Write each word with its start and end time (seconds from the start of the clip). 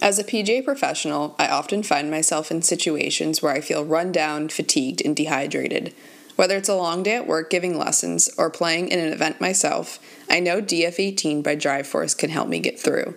As 0.00 0.18
a 0.18 0.24
PGA 0.24 0.64
professional, 0.64 1.34
I 1.40 1.48
often 1.48 1.82
find 1.82 2.08
myself 2.08 2.52
in 2.52 2.62
situations 2.62 3.42
where 3.42 3.52
I 3.52 3.60
feel 3.60 3.84
run 3.84 4.12
down, 4.12 4.48
fatigued, 4.48 5.02
and 5.04 5.16
dehydrated. 5.16 5.92
Whether 6.36 6.56
it's 6.56 6.68
a 6.68 6.76
long 6.76 7.02
day 7.02 7.16
at 7.16 7.26
work 7.26 7.50
giving 7.50 7.76
lessons 7.76 8.30
or 8.38 8.48
playing 8.48 8.90
in 8.90 9.00
an 9.00 9.12
event 9.12 9.40
myself, 9.40 9.98
I 10.30 10.38
know 10.38 10.62
DF18 10.62 11.42
by 11.42 11.56
Drive-Force 11.56 12.14
can 12.14 12.30
help 12.30 12.48
me 12.48 12.60
get 12.60 12.78
through. 12.78 13.16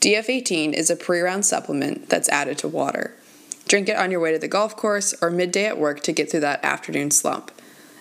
DF18 0.00 0.72
is 0.72 0.88
a 0.88 0.96
pre 0.96 1.20
round 1.20 1.44
supplement 1.44 2.08
that's 2.08 2.30
added 2.30 2.56
to 2.58 2.68
water. 2.68 3.14
Drink 3.68 3.90
it 3.90 3.96
on 3.98 4.10
your 4.10 4.20
way 4.20 4.32
to 4.32 4.38
the 4.38 4.48
golf 4.48 4.76
course 4.76 5.14
or 5.20 5.30
midday 5.30 5.66
at 5.66 5.78
work 5.78 6.00
to 6.04 6.12
get 6.12 6.30
through 6.30 6.40
that 6.40 6.64
afternoon 6.64 7.10
slump. 7.10 7.50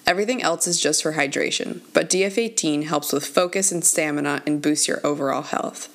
Everything 0.07 0.41
else 0.41 0.65
is 0.65 0.79
just 0.79 1.03
for 1.03 1.13
hydration, 1.13 1.81
but 1.93 2.09
DF18 2.09 2.85
helps 2.85 3.11
with 3.11 3.25
focus 3.25 3.71
and 3.71 3.83
stamina 3.83 4.43
and 4.45 4.61
boosts 4.61 4.87
your 4.87 5.05
overall 5.05 5.41
health. 5.41 5.89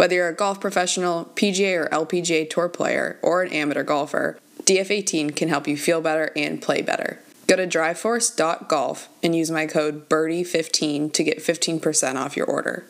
Whether 0.00 0.14
you're 0.14 0.28
a 0.28 0.34
golf 0.34 0.60
professional, 0.60 1.26
PGA 1.34 1.78
or 1.78 1.86
LPGA 1.90 2.48
tour 2.48 2.70
player, 2.70 3.18
or 3.20 3.42
an 3.42 3.52
amateur 3.52 3.82
golfer, 3.82 4.38
DF18 4.62 5.36
can 5.36 5.50
help 5.50 5.68
you 5.68 5.76
feel 5.76 6.00
better 6.00 6.32
and 6.34 6.62
play 6.62 6.80
better. 6.80 7.18
Go 7.46 7.56
to 7.56 7.66
driveforce.golf 7.66 9.10
and 9.22 9.36
use 9.36 9.50
my 9.50 9.66
code 9.66 10.08
BIRDIE15 10.08 11.12
to 11.12 11.22
get 11.22 11.40
15% 11.40 12.14
off 12.14 12.34
your 12.34 12.46
order. 12.46 12.86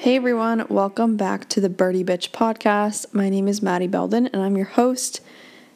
Hey 0.00 0.16
everyone, 0.16 0.64
welcome 0.70 1.18
back 1.18 1.46
to 1.50 1.60
the 1.60 1.68
Birdie 1.68 2.04
Bitch 2.04 2.30
podcast. 2.30 3.12
My 3.12 3.28
name 3.28 3.46
is 3.46 3.60
Maddy 3.60 3.86
Belden 3.86 4.28
and 4.28 4.40
I'm 4.40 4.56
your 4.56 4.64
host. 4.64 5.20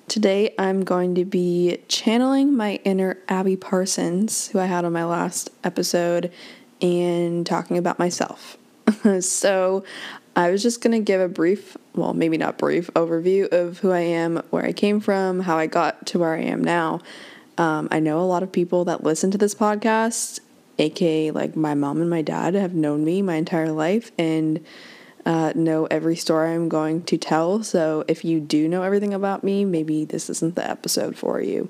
Today 0.09 0.55
I'm 0.59 0.83
going 0.83 1.15
to 1.17 1.27
be 1.27 1.77
channeling 1.89 2.57
my 2.57 2.77
inner 2.85 3.19
Abby 3.29 3.57
Parsons, 3.57 4.49
who 4.49 4.61
I 4.61 4.65
had 4.65 4.87
on 4.87 4.95
my 4.95 5.05
last 5.05 5.51
episode, 5.63 6.33
and 6.81 7.45
talking 7.45 7.77
about 7.77 7.99
myself. 7.99 8.57
so 9.21 9.85
I 10.35 10.51
was 10.51 10.63
just 10.63 10.81
going 10.81 10.93
to 10.93 11.05
give 11.05 11.21
a 11.21 11.29
brief, 11.29 11.77
well, 11.95 12.15
maybe 12.15 12.39
not 12.39 12.57
brief, 12.57 12.91
overview 12.95 13.53
of 13.53 13.81
who 13.81 13.91
I 13.91 14.01
am, 14.01 14.43
where 14.49 14.65
I 14.65 14.73
came 14.73 15.01
from, 15.01 15.41
how 15.41 15.59
I 15.59 15.67
got 15.67 16.07
to 16.07 16.19
where 16.19 16.35
I 16.35 16.41
am 16.41 16.65
now. 16.65 17.03
Um, 17.59 17.89
I 17.91 18.01
know 18.01 18.21
a 18.21 18.23
lot 18.23 18.43
of 18.43 18.51
people 18.51 18.87
that 18.87 19.05
listen 19.05 19.31
to 19.33 19.39
this 19.39 19.55
podcast 19.55 20.41
aka 20.79 21.31
like 21.31 21.57
my 21.57 21.75
mom 21.75 22.01
and 22.01 22.11
my 22.11 22.23
dad 22.23 22.55
have 22.55 22.75
known 22.75 23.05
me 23.05 23.23
my 23.23 23.37
entire 23.37 23.73
life 23.73 24.11
and 24.19 24.65
uh, 25.27 25.53
know 25.55 25.87
every 25.87 26.17
story 26.17 26.53
I'm 26.53 26.69
going 26.69 27.03
to 27.05 27.17
tell. 27.17 27.63
So 27.63 28.05
if 28.09 28.25
you 28.25 28.41
do 28.41 28.69
know 28.69 28.83
everything 28.83 29.15
about 29.15 29.43
me, 29.43 29.65
maybe 29.65 30.05
this 30.05 30.29
isn't 30.29 30.55
the 30.55 30.69
episode 30.69 31.17
for 31.17 31.41
you. 31.41 31.69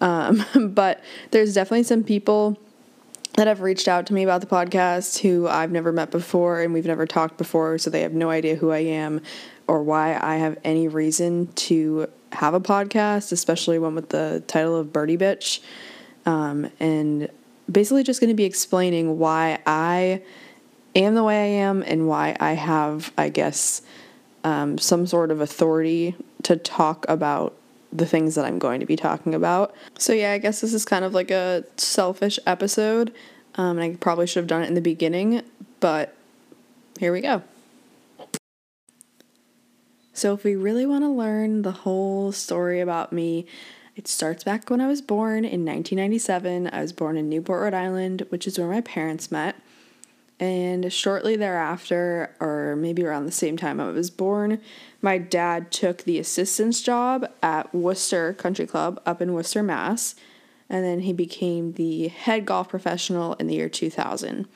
Um, 0.00 0.44
but 0.74 1.02
there's 1.30 1.54
definitely 1.54 1.84
some 1.84 2.04
people 2.04 2.58
that 3.34 3.46
have 3.46 3.60
reached 3.60 3.88
out 3.88 4.06
to 4.06 4.14
me 4.14 4.22
about 4.22 4.40
the 4.40 4.46
podcast 4.46 5.18
who 5.18 5.46
I've 5.46 5.70
never 5.70 5.92
met 5.92 6.10
before 6.10 6.62
and 6.62 6.72
we've 6.72 6.86
never 6.86 7.06
talked 7.06 7.36
before, 7.36 7.76
so 7.78 7.90
they 7.90 8.00
have 8.00 8.14
no 8.14 8.30
idea 8.30 8.56
who 8.56 8.70
I 8.70 8.78
am 8.78 9.20
or 9.66 9.82
why 9.82 10.18
I 10.20 10.36
have 10.36 10.58
any 10.64 10.88
reason 10.88 11.48
to 11.54 12.08
have 12.32 12.54
a 12.54 12.60
podcast, 12.60 13.32
especially 13.32 13.78
one 13.78 13.94
with 13.94 14.10
the 14.10 14.42
title 14.46 14.76
of 14.76 14.92
Birdie 14.92 15.18
Bitch. 15.18 15.60
Um, 16.24 16.70
and 16.80 17.28
basically 17.70 18.02
just 18.02 18.20
going 18.20 18.28
to 18.28 18.34
be 18.34 18.44
explaining 18.44 19.18
why 19.18 19.58
I 19.66 20.22
am 20.94 21.14
the 21.14 21.24
way 21.24 21.36
I 21.36 21.62
am 21.62 21.82
and 21.82 22.08
why 22.08 22.36
I 22.40 22.52
have, 22.52 23.12
I 23.18 23.28
guess, 23.28 23.82
um, 24.44 24.78
some 24.78 25.06
sort 25.06 25.30
of 25.30 25.40
authority 25.40 26.14
to 26.44 26.56
talk 26.56 27.04
about 27.08 27.54
the 27.92 28.06
things 28.06 28.34
that 28.34 28.44
I'm 28.44 28.58
going 28.58 28.80
to 28.80 28.86
be 28.86 28.96
talking 28.96 29.34
about. 29.34 29.74
So, 29.98 30.12
yeah, 30.12 30.32
I 30.32 30.38
guess 30.38 30.60
this 30.60 30.74
is 30.74 30.84
kind 30.84 31.04
of 31.04 31.14
like 31.14 31.30
a 31.30 31.64
selfish 31.76 32.38
episode. 32.46 33.12
Um, 33.56 33.78
and 33.78 33.94
I 33.94 33.96
probably 33.96 34.26
should 34.26 34.40
have 34.40 34.48
done 34.48 34.62
it 34.62 34.68
in 34.68 34.74
the 34.74 34.80
beginning, 34.80 35.42
but 35.80 36.14
here 36.98 37.12
we 37.12 37.20
go. 37.22 37.42
So, 40.12 40.34
if 40.34 40.44
we 40.44 40.56
really 40.56 40.86
want 40.86 41.04
to 41.04 41.08
learn 41.08 41.62
the 41.62 41.72
whole 41.72 42.32
story 42.32 42.80
about 42.80 43.12
me, 43.12 43.46
it 43.96 44.06
starts 44.06 44.44
back 44.44 44.68
when 44.68 44.82
I 44.82 44.86
was 44.86 45.00
born 45.00 45.38
in 45.38 45.64
1997. 45.64 46.68
I 46.70 46.82
was 46.82 46.92
born 46.92 47.16
in 47.16 47.30
Newport, 47.30 47.62
Rhode 47.62 47.74
Island, 47.74 48.26
which 48.28 48.46
is 48.46 48.58
where 48.58 48.68
my 48.68 48.82
parents 48.82 49.32
met. 49.32 49.56
And 50.38 50.92
shortly 50.92 51.34
thereafter, 51.34 52.36
or 52.38 52.76
maybe 52.76 53.02
around 53.02 53.24
the 53.24 53.32
same 53.32 53.56
time 53.56 53.80
I 53.80 53.90
was 53.90 54.10
born, 54.10 54.60
my 55.00 55.16
dad 55.16 55.70
took 55.70 56.02
the 56.02 56.18
assistant's 56.18 56.82
job 56.82 57.26
at 57.42 57.74
Worcester 57.74 58.34
Country 58.34 58.66
Club 58.66 59.00
up 59.06 59.22
in 59.22 59.32
Worcester, 59.32 59.62
Mass. 59.62 60.14
And 60.68 60.84
then 60.84 61.00
he 61.00 61.14
became 61.14 61.72
the 61.72 62.08
head 62.08 62.44
golf 62.44 62.68
professional 62.68 63.32
in 63.34 63.46
the 63.46 63.54
year 63.54 63.70
2000. 63.70 64.46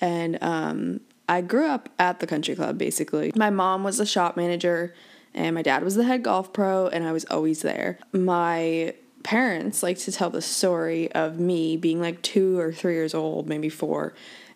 And 0.00 0.42
um, 0.42 1.00
I 1.28 1.42
grew 1.42 1.66
up 1.66 1.90
at 2.00 2.18
the 2.18 2.26
country 2.26 2.56
club 2.56 2.76
basically. 2.76 3.30
My 3.36 3.50
mom 3.50 3.84
was 3.84 3.98
the 3.98 4.06
shop 4.06 4.36
manager 4.36 4.94
and 5.34 5.54
my 5.54 5.62
dad 5.62 5.82
was 5.82 5.96
the 5.96 6.04
head 6.04 6.22
golf 6.22 6.52
pro, 6.52 6.88
and 6.88 7.04
I 7.04 7.12
was 7.12 7.24
always 7.26 7.62
there. 7.62 7.98
My 8.12 8.94
parents 9.22 9.82
like 9.82 9.98
to 9.98 10.12
tell 10.12 10.30
the 10.30 10.42
story 10.42 11.10
of 11.12 11.38
me 11.38 11.76
being 11.76 12.00
like 12.00 12.22
two 12.22 12.58
or 12.58 12.72
three 12.72 12.94
years 12.94 13.14
old, 13.14 13.48
maybe 13.48 13.68
four, 13.68 14.14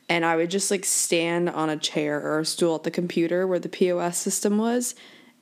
and 0.08 0.24
I 0.24 0.36
would 0.36 0.50
just 0.50 0.70
like 0.70 0.84
stand 0.84 1.50
on 1.50 1.68
a 1.68 1.76
chair 1.76 2.20
or 2.20 2.38
a 2.38 2.44
stool 2.44 2.76
at 2.76 2.84
the 2.84 2.90
computer 2.90 3.46
where 3.46 3.58
the 3.58 3.68
POS 3.68 4.18
system 4.18 4.58
was, 4.58 4.94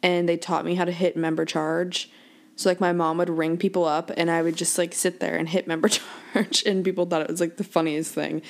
and 0.02 0.28
they 0.28 0.36
taught 0.36 0.64
me 0.64 0.74
how 0.74 0.84
to 0.84 0.92
hit 0.92 1.16
member 1.16 1.44
charge. 1.44 2.10
So 2.56 2.70
like 2.70 2.80
my 2.80 2.92
mom 2.92 3.18
would 3.18 3.28
ring 3.28 3.58
people 3.58 3.84
up 3.84 4.10
and 4.16 4.30
I 4.30 4.40
would 4.40 4.56
just 4.56 4.78
like 4.78 4.94
sit 4.94 5.20
there 5.20 5.36
and 5.36 5.46
hit 5.46 5.66
member 5.66 5.90
charge 6.32 6.62
and 6.64 6.82
people 6.82 7.04
thought 7.04 7.20
it 7.20 7.28
was 7.28 7.40
like 7.40 7.58
the 7.58 7.64
funniest 7.64 8.14
thing 8.14 8.40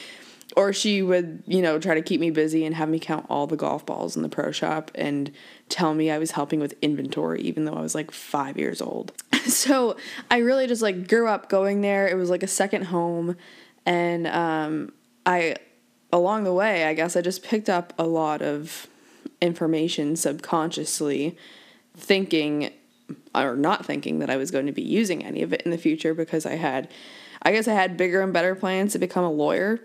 or 0.55 0.73
she 0.73 1.03
would, 1.03 1.43
you 1.47 1.61
know, 1.61 1.79
try 1.79 1.95
to 1.95 2.03
keep 2.03 2.21
me 2.21 2.31
busy 2.31 2.65
and 2.65 2.75
have 2.75 2.89
me 2.89 3.01
count 3.01 3.27
all 3.29 3.47
the 3.47 3.57
golf 3.57 3.85
balls 3.85 4.15
in 4.15 4.23
the 4.23 4.29
pro 4.29 4.53
shop 4.53 4.91
and 4.95 5.33
tell 5.69 5.93
me 5.93 6.11
I 6.11 6.19
was 6.19 6.33
helping 6.33 6.61
with 6.61 6.75
inventory, 6.81 7.41
even 7.43 7.65
though 7.65 7.75
I 7.75 7.81
was 7.81 7.95
like 7.95 8.13
five 8.13 8.57
years 8.57 8.81
old. 8.81 9.13
so 9.47 9.97
I 10.31 10.39
really 10.39 10.67
just 10.69 10.83
like 10.83 11.09
grew 11.09 11.27
up 11.27 11.49
going 11.49 11.81
there. 11.81 12.07
It 12.07 12.15
was 12.15 12.31
like 12.31 12.45
a 12.45 12.49
second 12.49 12.85
home. 12.85 13.37
And 13.85 14.27
um, 14.29 14.93
I, 15.25 15.57
along 16.13 16.45
the 16.45 16.53
way, 16.53 16.85
I 16.85 16.95
guess 16.95 17.17
I 17.17 17.23
just 17.23 17.43
picked 17.43 17.69
up 17.69 17.93
a 17.99 18.05
lot 18.07 18.41
of 18.41 18.87
information 19.41 20.15
subconsciously, 20.15 21.37
thinking 21.97 22.71
or 23.35 23.57
not 23.57 23.85
thinking 23.85 24.21
that 24.21 24.31
I 24.31 24.37
was 24.37 24.51
going 24.51 24.67
to 24.67 24.73
be 24.73 24.83
using 24.83 25.25
any 25.25 25.43
of 25.43 25.53
it 25.53 25.63
in 25.63 25.71
the 25.71 25.79
future 25.79 26.15
because 26.15 26.47
I 26.47 26.55
had, 26.55 26.89
I 27.43 27.53
guess 27.53 27.69
I 27.69 27.75
had 27.75 27.97
bigger 27.97 28.21
and 28.21 28.33
better 28.33 28.55
plans 28.55 28.93
to 28.93 28.99
become 28.99 29.25
a 29.25 29.31
lawyer 29.31 29.81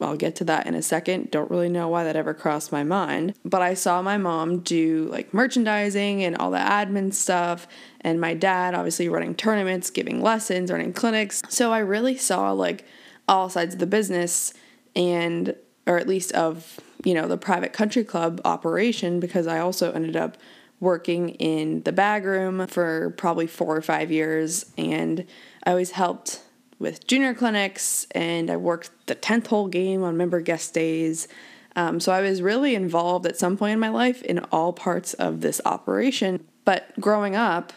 I'll 0.00 0.16
get 0.16 0.36
to 0.36 0.44
that 0.44 0.66
in 0.66 0.74
a 0.74 0.82
second. 0.82 1.30
Don't 1.30 1.50
really 1.50 1.68
know 1.68 1.88
why 1.88 2.04
that 2.04 2.16
ever 2.16 2.34
crossed 2.34 2.72
my 2.72 2.84
mind. 2.84 3.34
But 3.44 3.62
I 3.62 3.74
saw 3.74 4.02
my 4.02 4.16
mom 4.16 4.60
do 4.60 5.08
like 5.10 5.34
merchandising 5.34 6.22
and 6.22 6.36
all 6.36 6.50
the 6.50 6.58
admin 6.58 7.12
stuff, 7.12 7.66
and 8.00 8.20
my 8.20 8.34
dad 8.34 8.74
obviously 8.74 9.08
running 9.08 9.34
tournaments, 9.34 9.90
giving 9.90 10.22
lessons, 10.22 10.70
running 10.70 10.92
clinics. 10.92 11.42
So 11.48 11.72
I 11.72 11.78
really 11.78 12.16
saw 12.16 12.52
like 12.52 12.84
all 13.28 13.48
sides 13.48 13.74
of 13.74 13.80
the 13.80 13.86
business 13.86 14.52
and, 14.96 15.54
or 15.86 15.98
at 15.98 16.08
least 16.08 16.32
of, 16.32 16.80
you 17.04 17.14
know, 17.14 17.28
the 17.28 17.38
private 17.38 17.72
country 17.72 18.04
club 18.04 18.40
operation 18.44 19.20
because 19.20 19.46
I 19.46 19.58
also 19.60 19.92
ended 19.92 20.16
up 20.16 20.36
working 20.80 21.30
in 21.30 21.82
the 21.82 21.92
bag 21.92 22.24
room 22.24 22.66
for 22.66 23.10
probably 23.10 23.46
four 23.46 23.76
or 23.76 23.82
five 23.82 24.10
years 24.10 24.72
and 24.76 25.26
I 25.64 25.70
always 25.70 25.92
helped 25.92 26.40
with 26.80 27.06
junior 27.06 27.34
clinics 27.34 28.06
and 28.12 28.50
I 28.50 28.56
worked 28.56 28.90
the 29.06 29.14
10th 29.14 29.46
hole 29.46 29.68
game 29.68 30.02
on 30.02 30.16
member 30.16 30.40
guest 30.40 30.74
days. 30.74 31.28
Um, 31.76 32.00
so 32.00 32.10
I 32.10 32.22
was 32.22 32.42
really 32.42 32.74
involved 32.74 33.26
at 33.26 33.36
some 33.36 33.56
point 33.56 33.74
in 33.74 33.78
my 33.78 33.90
life 33.90 34.22
in 34.22 34.40
all 34.50 34.72
parts 34.72 35.14
of 35.14 35.42
this 35.42 35.60
operation. 35.64 36.44
But 36.64 36.98
growing 36.98 37.36
up, 37.36 37.72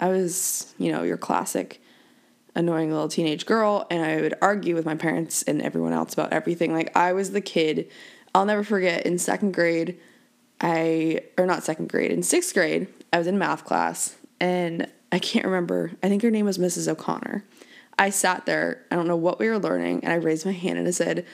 I 0.00 0.08
was, 0.08 0.74
you 0.78 0.92
know, 0.92 1.02
your 1.02 1.18
classic 1.18 1.82
annoying 2.54 2.90
little 2.90 3.08
teenage 3.08 3.44
girl, 3.44 3.86
and 3.90 4.02
I 4.02 4.20
would 4.22 4.34
argue 4.40 4.74
with 4.74 4.86
my 4.86 4.94
parents 4.94 5.42
and 5.42 5.60
everyone 5.60 5.92
else 5.92 6.14
about 6.14 6.32
everything. 6.32 6.72
Like, 6.72 6.96
I 6.96 7.12
was 7.12 7.32
the 7.32 7.42
kid, 7.42 7.90
I'll 8.34 8.46
never 8.46 8.64
forget, 8.64 9.04
in 9.04 9.18
second 9.18 9.52
grade, 9.52 9.98
I, 10.60 11.20
or 11.36 11.44
not 11.44 11.64
second 11.64 11.90
grade, 11.90 12.10
in 12.10 12.22
sixth 12.22 12.54
grade, 12.54 12.88
I 13.12 13.18
was 13.18 13.26
in 13.26 13.38
math 13.38 13.64
class, 13.64 14.16
and 14.40 14.90
I 15.12 15.18
can't 15.18 15.44
remember, 15.44 15.92
I 16.02 16.08
think 16.08 16.22
her 16.22 16.30
name 16.30 16.46
was 16.46 16.56
Mrs. 16.56 16.88
O'Connor. 16.88 17.44
I 17.98 18.10
sat 18.10 18.46
there, 18.46 18.84
I 18.90 18.96
don't 18.96 19.08
know 19.08 19.16
what 19.16 19.38
we 19.38 19.48
were 19.48 19.58
learning, 19.58 20.04
and 20.04 20.12
I 20.12 20.16
raised 20.16 20.44
my 20.44 20.52
hand 20.52 20.78
and 20.78 20.86
I 20.86 20.90
said, 20.90 21.26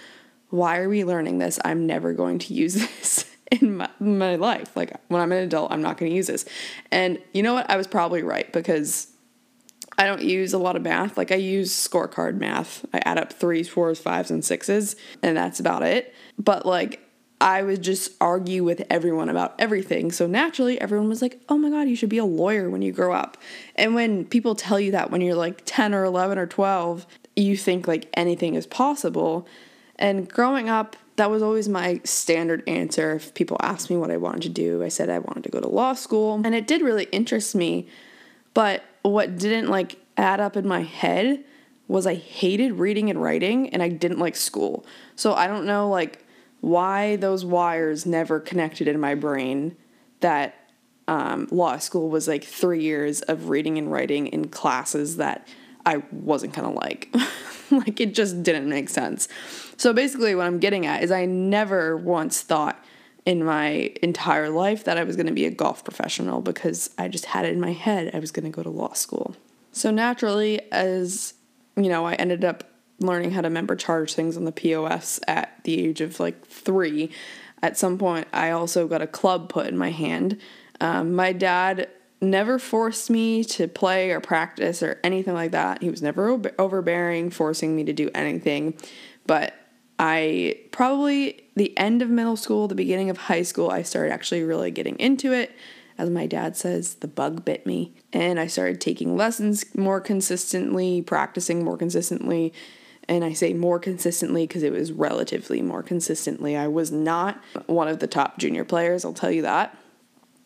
Why 0.50 0.78
are 0.78 0.88
we 0.88 1.04
learning 1.04 1.38
this? 1.38 1.58
I'm 1.64 1.86
never 1.86 2.12
going 2.12 2.38
to 2.40 2.54
use 2.54 2.74
this 2.74 3.26
in 3.50 3.76
my, 3.76 3.90
my 4.00 4.36
life. 4.36 4.76
Like 4.76 4.94
when 5.08 5.20
I'm 5.20 5.32
an 5.32 5.42
adult, 5.44 5.72
I'm 5.72 5.82
not 5.82 5.98
going 5.98 6.10
to 6.10 6.16
use 6.16 6.26
this. 6.26 6.44
And 6.90 7.18
you 7.32 7.42
know 7.42 7.54
what? 7.54 7.70
I 7.70 7.76
was 7.76 7.86
probably 7.86 8.22
right 8.22 8.52
because 8.52 9.08
I 9.98 10.06
don't 10.06 10.22
use 10.22 10.52
a 10.52 10.58
lot 10.58 10.76
of 10.76 10.82
math. 10.82 11.16
Like 11.16 11.32
I 11.32 11.36
use 11.36 11.72
scorecard 11.72 12.36
math. 12.36 12.84
I 12.92 12.98
add 13.04 13.18
up 13.18 13.32
threes, 13.32 13.68
fours, 13.68 13.98
fives, 13.98 14.30
and 14.30 14.44
sixes, 14.44 14.96
and 15.22 15.36
that's 15.36 15.60
about 15.60 15.82
it. 15.82 16.14
But 16.38 16.64
like 16.64 17.00
I 17.42 17.64
would 17.64 17.82
just 17.82 18.12
argue 18.20 18.62
with 18.62 18.86
everyone 18.88 19.28
about 19.28 19.56
everything. 19.58 20.12
So 20.12 20.28
naturally, 20.28 20.80
everyone 20.80 21.08
was 21.08 21.20
like, 21.20 21.40
oh 21.48 21.58
my 21.58 21.70
God, 21.70 21.88
you 21.88 21.96
should 21.96 22.08
be 22.08 22.18
a 22.18 22.24
lawyer 22.24 22.70
when 22.70 22.82
you 22.82 22.92
grow 22.92 23.12
up. 23.12 23.36
And 23.74 23.96
when 23.96 24.24
people 24.24 24.54
tell 24.54 24.78
you 24.78 24.92
that 24.92 25.10
when 25.10 25.20
you're 25.20 25.34
like 25.34 25.62
10 25.64 25.92
or 25.92 26.04
11 26.04 26.38
or 26.38 26.46
12, 26.46 27.04
you 27.34 27.56
think 27.56 27.88
like 27.88 28.08
anything 28.14 28.54
is 28.54 28.64
possible. 28.64 29.48
And 29.96 30.28
growing 30.28 30.68
up, 30.68 30.94
that 31.16 31.32
was 31.32 31.42
always 31.42 31.68
my 31.68 32.00
standard 32.04 32.62
answer. 32.68 33.16
If 33.16 33.34
people 33.34 33.56
asked 33.60 33.90
me 33.90 33.96
what 33.96 34.12
I 34.12 34.18
wanted 34.18 34.42
to 34.42 34.48
do, 34.48 34.84
I 34.84 34.88
said 34.88 35.10
I 35.10 35.18
wanted 35.18 35.42
to 35.42 35.50
go 35.50 35.58
to 35.58 35.68
law 35.68 35.94
school. 35.94 36.40
And 36.44 36.54
it 36.54 36.68
did 36.68 36.80
really 36.80 37.08
interest 37.10 37.56
me. 37.56 37.88
But 38.54 38.84
what 39.02 39.36
didn't 39.36 39.68
like 39.68 39.98
add 40.16 40.38
up 40.38 40.56
in 40.56 40.68
my 40.68 40.82
head 40.82 41.42
was 41.88 42.06
I 42.06 42.14
hated 42.14 42.74
reading 42.74 43.10
and 43.10 43.20
writing 43.20 43.68
and 43.70 43.82
I 43.82 43.88
didn't 43.88 44.20
like 44.20 44.36
school. 44.36 44.86
So 45.16 45.34
I 45.34 45.48
don't 45.48 45.66
know 45.66 45.88
like 45.88 46.24
why 46.62 47.16
those 47.16 47.44
wires 47.44 48.06
never 48.06 48.38
connected 48.38 48.86
in 48.86 48.98
my 48.98 49.16
brain 49.16 49.76
that 50.20 50.54
um, 51.08 51.48
law 51.50 51.76
school 51.78 52.08
was 52.08 52.28
like 52.28 52.44
three 52.44 52.80
years 52.80 53.20
of 53.22 53.48
reading 53.48 53.78
and 53.78 53.90
writing 53.90 54.28
in 54.28 54.48
classes 54.48 55.16
that 55.16 55.46
I 55.84 56.04
wasn't 56.12 56.54
gonna 56.54 56.72
like. 56.72 57.12
like 57.72 58.00
it 58.00 58.14
just 58.14 58.44
didn't 58.44 58.68
make 58.68 58.88
sense. 58.88 59.28
So 59.76 59.92
basically, 59.92 60.36
what 60.36 60.46
I'm 60.46 60.60
getting 60.60 60.86
at 60.86 61.02
is 61.02 61.10
I 61.10 61.24
never 61.24 61.96
once 61.96 62.42
thought 62.42 62.82
in 63.26 63.44
my 63.44 63.92
entire 64.00 64.48
life 64.48 64.84
that 64.84 64.96
I 64.96 65.02
was 65.02 65.16
gonna 65.16 65.32
be 65.32 65.46
a 65.46 65.50
golf 65.50 65.82
professional 65.82 66.40
because 66.40 66.90
I 66.96 67.08
just 67.08 67.26
had 67.26 67.44
it 67.44 67.52
in 67.52 67.60
my 67.60 67.72
head 67.72 68.14
I 68.14 68.20
was 68.20 68.30
gonna 68.30 68.50
go 68.50 68.62
to 68.62 68.70
law 68.70 68.92
school. 68.92 69.34
So 69.72 69.90
naturally, 69.90 70.60
as 70.70 71.34
you 71.74 71.88
know, 71.88 72.06
I 72.06 72.14
ended 72.14 72.44
up 72.44 72.62
learning 73.00 73.32
how 73.32 73.40
to 73.40 73.50
member 73.50 73.76
charge 73.76 74.14
things 74.14 74.36
on 74.36 74.44
the 74.44 74.52
POS 74.52 75.20
at 75.26 75.62
the 75.64 75.80
age 75.80 76.00
of 76.00 76.20
like 76.20 76.46
three. 76.46 77.10
At 77.62 77.76
some 77.76 77.98
point, 77.98 78.26
I 78.32 78.50
also 78.50 78.86
got 78.86 79.02
a 79.02 79.06
club 79.06 79.48
put 79.48 79.66
in 79.66 79.76
my 79.76 79.90
hand. 79.90 80.40
Um, 80.80 81.14
my 81.14 81.32
dad 81.32 81.88
never 82.20 82.58
forced 82.58 83.10
me 83.10 83.44
to 83.44 83.66
play 83.68 84.10
or 84.10 84.20
practice 84.20 84.82
or 84.82 85.00
anything 85.02 85.34
like 85.34 85.52
that. 85.52 85.82
He 85.82 85.90
was 85.90 86.02
never 86.02 86.40
overbearing, 86.58 87.30
forcing 87.30 87.74
me 87.74 87.84
to 87.84 87.92
do 87.92 88.10
anything. 88.14 88.74
But 89.26 89.54
I 89.98 90.58
probably, 90.70 91.44
the 91.54 91.76
end 91.78 92.02
of 92.02 92.10
middle 92.10 92.36
school, 92.36 92.68
the 92.68 92.74
beginning 92.74 93.10
of 93.10 93.16
high 93.16 93.42
school, 93.42 93.70
I 93.70 93.82
started 93.82 94.12
actually 94.12 94.42
really 94.42 94.70
getting 94.70 94.96
into 94.98 95.32
it 95.32 95.52
as 95.98 96.10
my 96.10 96.26
dad 96.26 96.56
says, 96.56 96.94
the 96.96 97.08
bug 97.08 97.44
bit 97.44 97.66
me. 97.66 97.94
And 98.12 98.40
I 98.40 98.46
started 98.46 98.80
taking 98.80 99.16
lessons 99.16 99.64
more 99.76 100.00
consistently, 100.00 101.02
practicing 101.02 101.64
more 101.64 101.76
consistently. 101.76 102.52
And 103.12 103.26
I 103.26 103.34
say 103.34 103.52
more 103.52 103.78
consistently 103.78 104.46
because 104.46 104.62
it 104.62 104.72
was 104.72 104.90
relatively 104.90 105.60
more 105.60 105.82
consistently. 105.82 106.56
I 106.56 106.68
was 106.68 106.90
not 106.90 107.38
one 107.66 107.86
of 107.86 107.98
the 107.98 108.06
top 108.06 108.38
junior 108.38 108.64
players, 108.64 109.04
I'll 109.04 109.12
tell 109.12 109.30
you 109.30 109.42
that. 109.42 109.76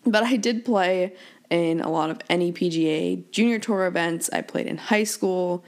But 0.05 0.25
I 0.25 0.35
did 0.35 0.65
play 0.65 1.15
in 1.49 1.81
a 1.81 1.89
lot 1.89 2.11
of 2.11 2.19
NEPGA 2.27 3.31
junior 3.31 3.61
tour 3.61 3.87
events. 3.87 4.29
I 4.33 4.41
played 4.41 4.67
in 4.67 4.79
high 4.79 5.05
school. 5.05 5.65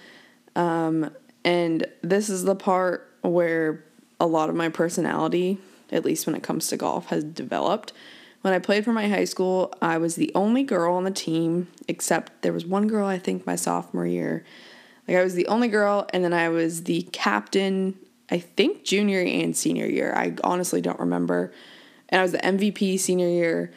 Um, 0.56 1.12
and 1.44 1.86
this 2.02 2.28
is 2.28 2.42
the 2.42 2.56
part 2.56 3.08
where 3.22 3.84
a 4.18 4.26
lot 4.26 4.48
of 4.48 4.56
my 4.56 4.68
personality, 4.68 5.58
at 5.92 6.04
least 6.04 6.26
when 6.26 6.34
it 6.34 6.42
comes 6.42 6.66
to 6.66 6.76
golf, 6.76 7.06
has 7.10 7.22
developed. 7.22 7.92
When 8.40 8.52
I 8.52 8.58
played 8.58 8.84
for 8.84 8.92
my 8.92 9.06
high 9.06 9.24
school, 9.24 9.72
I 9.80 9.98
was 9.98 10.16
the 10.16 10.32
only 10.34 10.64
girl 10.64 10.94
on 10.94 11.04
the 11.04 11.12
team, 11.12 11.68
except 11.86 12.42
there 12.42 12.52
was 12.52 12.66
one 12.66 12.88
girl, 12.88 13.06
I 13.06 13.20
think, 13.20 13.46
my 13.46 13.54
sophomore 13.54 14.04
year. 14.04 14.44
Like, 15.08 15.16
I 15.16 15.24
was 15.24 15.34
the 15.34 15.46
only 15.46 15.68
girl, 15.68 16.06
and 16.12 16.22
then 16.22 16.32
I 16.32 16.50
was 16.50 16.84
the 16.84 17.02
captain, 17.12 17.98
I 18.30 18.38
think, 18.38 18.84
junior 18.84 19.20
and 19.20 19.56
senior 19.56 19.86
year. 19.86 20.12
I 20.14 20.34
honestly 20.44 20.80
don't 20.80 21.00
remember. 21.00 21.52
And 22.10 22.20
I 22.20 22.22
was 22.22 22.32
the 22.32 22.38
MVP 22.38 23.00
senior 23.00 23.28
year. 23.28 23.72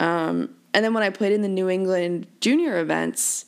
Um, 0.00 0.54
and 0.74 0.84
then 0.84 0.92
when 0.92 1.02
I 1.02 1.10
played 1.10 1.32
in 1.32 1.42
the 1.42 1.48
New 1.48 1.68
England 1.68 2.26
junior 2.40 2.80
events, 2.80 3.46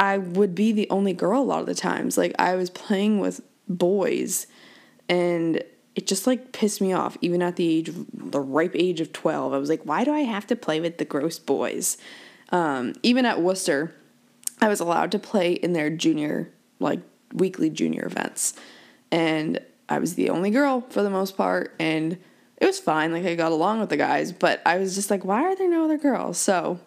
I 0.00 0.18
would 0.18 0.54
be 0.54 0.72
the 0.72 0.88
only 0.90 1.12
girl 1.12 1.42
a 1.42 1.44
lot 1.44 1.60
of 1.60 1.66
the 1.66 1.74
times. 1.74 2.16
Like, 2.16 2.34
I 2.38 2.56
was 2.56 2.70
playing 2.70 3.20
with 3.20 3.42
boys, 3.68 4.46
and 5.08 5.62
it 5.94 6.06
just 6.06 6.26
like 6.26 6.52
pissed 6.52 6.80
me 6.80 6.92
off 6.92 7.16
even 7.20 7.42
at 7.42 7.56
the 7.56 7.68
age 7.68 7.88
of 7.88 8.06
the 8.12 8.40
ripe 8.40 8.74
age 8.74 9.00
of 9.00 9.12
12 9.12 9.52
i 9.52 9.58
was 9.58 9.68
like 9.68 9.82
why 9.84 10.04
do 10.04 10.12
i 10.12 10.20
have 10.20 10.46
to 10.46 10.56
play 10.56 10.80
with 10.80 10.98
the 10.98 11.04
gross 11.04 11.38
boys 11.38 11.96
um, 12.50 12.92
even 13.02 13.24
at 13.24 13.40
worcester 13.40 13.94
i 14.60 14.68
was 14.68 14.80
allowed 14.80 15.10
to 15.12 15.18
play 15.18 15.52
in 15.52 15.72
their 15.72 15.90
junior 15.90 16.50
like 16.84 17.00
weekly 17.32 17.68
junior 17.68 18.04
events 18.06 18.54
and 19.10 19.60
i 19.88 19.98
was 19.98 20.14
the 20.14 20.30
only 20.30 20.50
girl 20.50 20.82
for 20.90 21.02
the 21.02 21.10
most 21.10 21.36
part 21.36 21.74
and 21.80 22.18
it 22.58 22.66
was 22.66 22.78
fine 22.78 23.12
like 23.12 23.24
i 23.24 23.34
got 23.34 23.52
along 23.52 23.80
with 23.80 23.88
the 23.88 23.96
guys 23.96 24.30
but 24.30 24.62
i 24.64 24.78
was 24.78 24.94
just 24.94 25.10
like 25.10 25.24
why 25.24 25.42
are 25.42 25.56
there 25.56 25.68
no 25.68 25.84
other 25.84 25.98
girls 25.98 26.38
so 26.38 26.78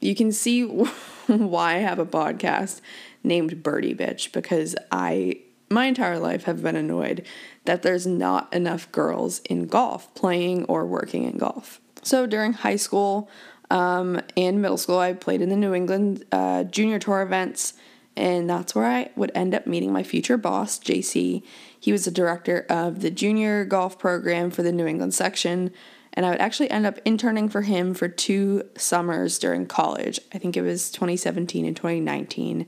you 0.00 0.14
can 0.14 0.30
see 0.30 0.64
why 1.26 1.76
i 1.76 1.78
have 1.78 1.98
a 1.98 2.06
podcast 2.06 2.80
named 3.22 3.62
birdie 3.62 3.94
bitch 3.94 4.32
because 4.32 4.76
i 4.92 5.34
my 5.70 5.86
entire 5.86 6.18
life 6.18 6.44
have 6.44 6.62
been 6.62 6.76
annoyed 6.76 7.26
that 7.64 7.82
there's 7.82 8.06
not 8.06 8.52
enough 8.52 8.90
girls 8.92 9.40
in 9.40 9.66
golf 9.66 10.12
playing 10.14 10.64
or 10.64 10.86
working 10.86 11.24
in 11.24 11.38
golf. 11.38 11.80
So 12.02 12.26
during 12.26 12.52
high 12.52 12.76
school 12.76 13.28
um, 13.70 14.20
and 14.36 14.60
middle 14.60 14.76
school, 14.76 14.98
I 14.98 15.12
played 15.14 15.40
in 15.40 15.48
the 15.48 15.56
New 15.56 15.74
England 15.74 16.24
uh, 16.32 16.64
Junior 16.64 16.98
Tour 16.98 17.22
events, 17.22 17.74
and 18.16 18.48
that's 18.48 18.74
where 18.74 18.86
I 18.86 19.10
would 19.16 19.32
end 19.34 19.54
up 19.54 19.66
meeting 19.66 19.92
my 19.92 20.02
future 20.02 20.36
boss, 20.36 20.78
JC. 20.78 21.42
He 21.78 21.92
was 21.92 22.04
the 22.04 22.10
director 22.10 22.66
of 22.68 23.00
the 23.00 23.10
junior 23.10 23.64
golf 23.64 23.98
program 23.98 24.50
for 24.50 24.62
the 24.62 24.72
New 24.72 24.86
England 24.86 25.14
section, 25.14 25.72
and 26.12 26.24
I 26.24 26.30
would 26.30 26.40
actually 26.40 26.70
end 26.70 26.86
up 26.86 26.98
interning 27.04 27.48
for 27.48 27.62
him 27.62 27.94
for 27.94 28.08
two 28.08 28.62
summers 28.76 29.38
during 29.38 29.66
college. 29.66 30.20
I 30.32 30.38
think 30.38 30.56
it 30.56 30.62
was 30.62 30.90
2017 30.90 31.64
and 31.64 31.76
2019. 31.76 32.66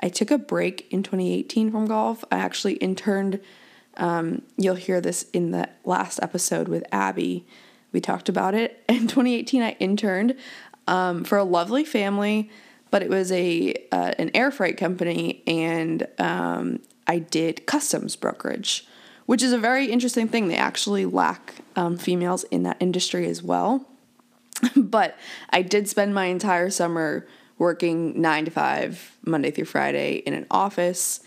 I 0.00 0.08
took 0.08 0.30
a 0.30 0.38
break 0.38 0.86
in 0.92 1.02
2018 1.02 1.70
from 1.70 1.86
golf. 1.86 2.24
I 2.30 2.38
actually 2.38 2.74
interned 2.74 3.40
um, 3.96 4.42
you'll 4.56 4.74
hear 4.74 5.00
this 5.00 5.26
in 5.32 5.50
the 5.50 5.68
last 5.84 6.20
episode 6.22 6.68
with 6.68 6.84
Abby. 6.92 7.46
We 7.92 8.00
talked 8.00 8.28
about 8.28 8.54
it. 8.54 8.82
In 8.88 9.06
2018, 9.06 9.62
I 9.62 9.76
interned 9.78 10.36
um, 10.86 11.24
for 11.24 11.38
a 11.38 11.44
lovely 11.44 11.84
family, 11.84 12.50
but 12.94 13.02
it 13.02 13.10
was 13.10 13.32
a 13.32 13.74
uh, 13.90 14.12
an 14.20 14.30
air 14.34 14.52
freight 14.52 14.76
company, 14.76 15.42
and 15.48 16.06
um, 16.20 16.78
I 17.08 17.18
did 17.18 17.66
customs 17.66 18.14
brokerage, 18.14 18.86
which 19.26 19.42
is 19.42 19.52
a 19.52 19.58
very 19.58 19.86
interesting 19.86 20.28
thing. 20.28 20.46
They 20.46 20.54
actually 20.54 21.04
lack 21.04 21.56
um, 21.74 21.96
females 21.98 22.44
in 22.52 22.62
that 22.62 22.76
industry 22.78 23.26
as 23.26 23.42
well. 23.42 23.84
but 24.76 25.16
I 25.50 25.62
did 25.62 25.88
spend 25.88 26.14
my 26.14 26.26
entire 26.26 26.70
summer 26.70 27.26
working 27.58 28.20
nine 28.20 28.44
to 28.44 28.52
five, 28.52 29.16
Monday 29.26 29.50
through 29.50 29.64
Friday, 29.64 30.18
in 30.18 30.32
an 30.32 30.46
office 30.48 31.18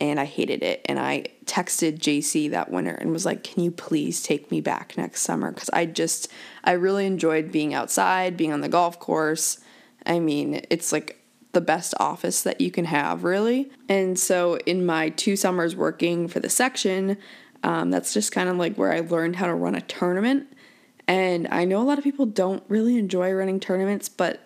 and 0.00 0.18
I 0.18 0.24
hated 0.24 0.62
it. 0.62 0.80
And 0.86 0.98
I 0.98 1.26
texted 1.44 1.98
JC 1.98 2.50
that 2.52 2.70
winter 2.70 2.94
and 2.94 3.12
was 3.12 3.26
like, 3.26 3.44
"Can 3.44 3.62
you 3.62 3.70
please 3.70 4.22
take 4.22 4.50
me 4.50 4.62
back 4.62 4.96
next 4.96 5.20
summer?" 5.20 5.52
Because 5.52 5.68
I 5.68 5.84
just 5.84 6.28
I 6.64 6.72
really 6.72 7.04
enjoyed 7.04 7.52
being 7.52 7.74
outside, 7.74 8.38
being 8.38 8.54
on 8.54 8.62
the 8.62 8.70
golf 8.70 8.98
course. 8.98 9.58
I 10.06 10.18
mean, 10.18 10.62
it's 10.70 10.92
like 10.92 11.19
the 11.52 11.60
best 11.60 11.94
office 11.98 12.42
that 12.42 12.60
you 12.60 12.70
can 12.70 12.84
have, 12.84 13.24
really. 13.24 13.70
And 13.88 14.18
so, 14.18 14.56
in 14.66 14.86
my 14.86 15.10
two 15.10 15.36
summers 15.36 15.74
working 15.74 16.28
for 16.28 16.40
the 16.40 16.50
section, 16.50 17.16
um, 17.62 17.90
that's 17.90 18.14
just 18.14 18.32
kind 18.32 18.48
of 18.48 18.56
like 18.56 18.76
where 18.76 18.92
I 18.92 19.00
learned 19.00 19.36
how 19.36 19.46
to 19.46 19.54
run 19.54 19.74
a 19.74 19.80
tournament. 19.80 20.46
And 21.06 21.48
I 21.50 21.64
know 21.64 21.82
a 21.82 21.84
lot 21.84 21.98
of 21.98 22.04
people 22.04 22.26
don't 22.26 22.62
really 22.68 22.96
enjoy 22.96 23.32
running 23.32 23.58
tournaments, 23.60 24.08
but 24.08 24.40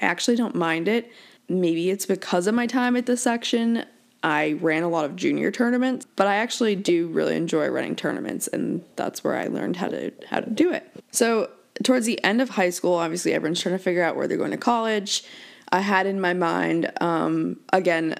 I 0.00 0.06
actually 0.06 0.36
don't 0.36 0.54
mind 0.54 0.88
it. 0.88 1.10
Maybe 1.48 1.90
it's 1.90 2.06
because 2.06 2.46
of 2.46 2.54
my 2.54 2.66
time 2.66 2.96
at 2.96 3.06
the 3.06 3.16
section. 3.16 3.84
I 4.22 4.58
ran 4.60 4.82
a 4.82 4.88
lot 4.88 5.04
of 5.04 5.14
junior 5.14 5.50
tournaments, 5.50 6.06
but 6.16 6.26
I 6.26 6.36
actually 6.36 6.74
do 6.74 7.06
really 7.06 7.36
enjoy 7.36 7.68
running 7.68 7.94
tournaments 7.94 8.48
and 8.48 8.84
that's 8.96 9.22
where 9.22 9.36
I 9.36 9.46
learned 9.46 9.76
how 9.76 9.88
to 9.88 10.12
how 10.28 10.40
to 10.40 10.50
do 10.50 10.72
it. 10.72 10.90
So, 11.12 11.50
towards 11.84 12.06
the 12.06 12.22
end 12.24 12.40
of 12.40 12.50
high 12.50 12.70
school, 12.70 12.94
obviously 12.94 13.32
everyone's 13.32 13.60
trying 13.60 13.76
to 13.76 13.82
figure 13.82 14.02
out 14.02 14.16
where 14.16 14.26
they're 14.26 14.36
going 14.36 14.50
to 14.50 14.56
college. 14.56 15.22
I 15.70 15.80
had 15.80 16.06
in 16.06 16.20
my 16.20 16.34
mind 16.34 16.90
um, 17.00 17.60
again 17.72 18.16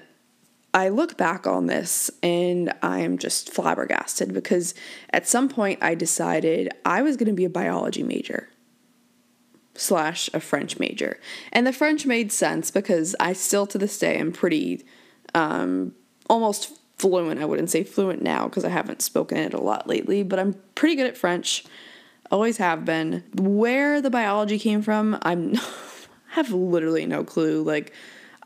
I 0.73 0.89
look 0.89 1.17
back 1.17 1.47
on 1.47 1.65
this 1.65 2.11
and 2.21 2.73
I 2.81 2.99
am 2.99 3.17
just 3.17 3.51
flabbergasted 3.51 4.33
because 4.33 4.75
at 5.11 5.27
some 5.27 5.49
point 5.49 5.79
I 5.81 5.95
decided 5.95 6.71
I 6.85 7.01
was 7.01 7.17
going 7.17 7.27
to 7.27 7.33
be 7.33 7.45
a 7.45 7.49
biology 7.49 8.03
major 8.03 8.49
slash 9.73 10.29
a 10.33 10.39
French 10.39 10.77
major. 10.77 11.19
And 11.51 11.65
the 11.65 11.73
French 11.73 12.05
made 12.05 12.31
sense 12.31 12.69
because 12.69 13.15
I 13.19 13.33
still 13.33 13.65
to 13.67 13.77
this 13.77 13.97
day 13.97 14.17
am 14.17 14.31
pretty 14.31 14.85
um, 15.33 15.93
almost 16.29 16.77
fluent. 16.97 17.41
I 17.41 17.45
wouldn't 17.45 17.69
say 17.69 17.83
fluent 17.83 18.21
now 18.21 18.47
because 18.47 18.65
I 18.65 18.69
haven't 18.69 19.01
spoken 19.01 19.37
it 19.37 19.53
a 19.53 19.61
lot 19.61 19.87
lately, 19.87 20.21
but 20.21 20.37
I'm 20.37 20.55
pretty 20.75 20.95
good 20.95 21.07
at 21.07 21.17
French. 21.17 21.63
Always 22.29 22.57
have 22.57 22.85
been. 22.85 23.23
Where 23.33 24.01
the 24.01 24.09
biology 24.11 24.59
came 24.59 24.81
from, 24.81 25.17
I'm 25.23 25.55
have 26.31 26.51
literally 26.51 27.05
no 27.05 27.23
clue. 27.23 27.63
Like 27.63 27.93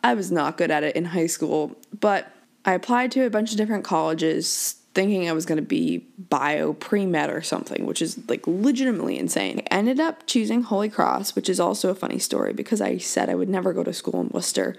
I 0.03 0.13
was 0.13 0.31
not 0.31 0.57
good 0.57 0.71
at 0.71 0.83
it 0.83 0.95
in 0.95 1.05
high 1.05 1.27
school, 1.27 1.75
but 1.99 2.31
I 2.65 2.73
applied 2.73 3.11
to 3.13 3.25
a 3.25 3.29
bunch 3.29 3.51
of 3.51 3.57
different 3.57 3.83
colleges 3.83 4.77
thinking 4.93 5.27
I 5.27 5.33
was 5.33 5.45
going 5.45 5.57
to 5.57 5.63
be 5.63 6.05
bio 6.17 6.73
pre 6.73 7.05
med 7.05 7.29
or 7.29 7.41
something, 7.41 7.85
which 7.85 8.01
is 8.01 8.19
like 8.29 8.45
legitimately 8.45 9.17
insane. 9.17 9.59
I 9.71 9.75
ended 9.75 9.99
up 9.99 10.25
choosing 10.27 10.63
Holy 10.63 10.89
Cross, 10.89 11.35
which 11.35 11.49
is 11.49 11.59
also 11.59 11.89
a 11.89 11.95
funny 11.95 12.19
story 12.19 12.53
because 12.53 12.79
I 12.79 12.97
said 12.97 13.29
I 13.29 13.35
would 13.35 13.49
never 13.49 13.73
go 13.73 13.83
to 13.83 13.93
school 13.93 14.21
in 14.21 14.29
Worcester. 14.29 14.75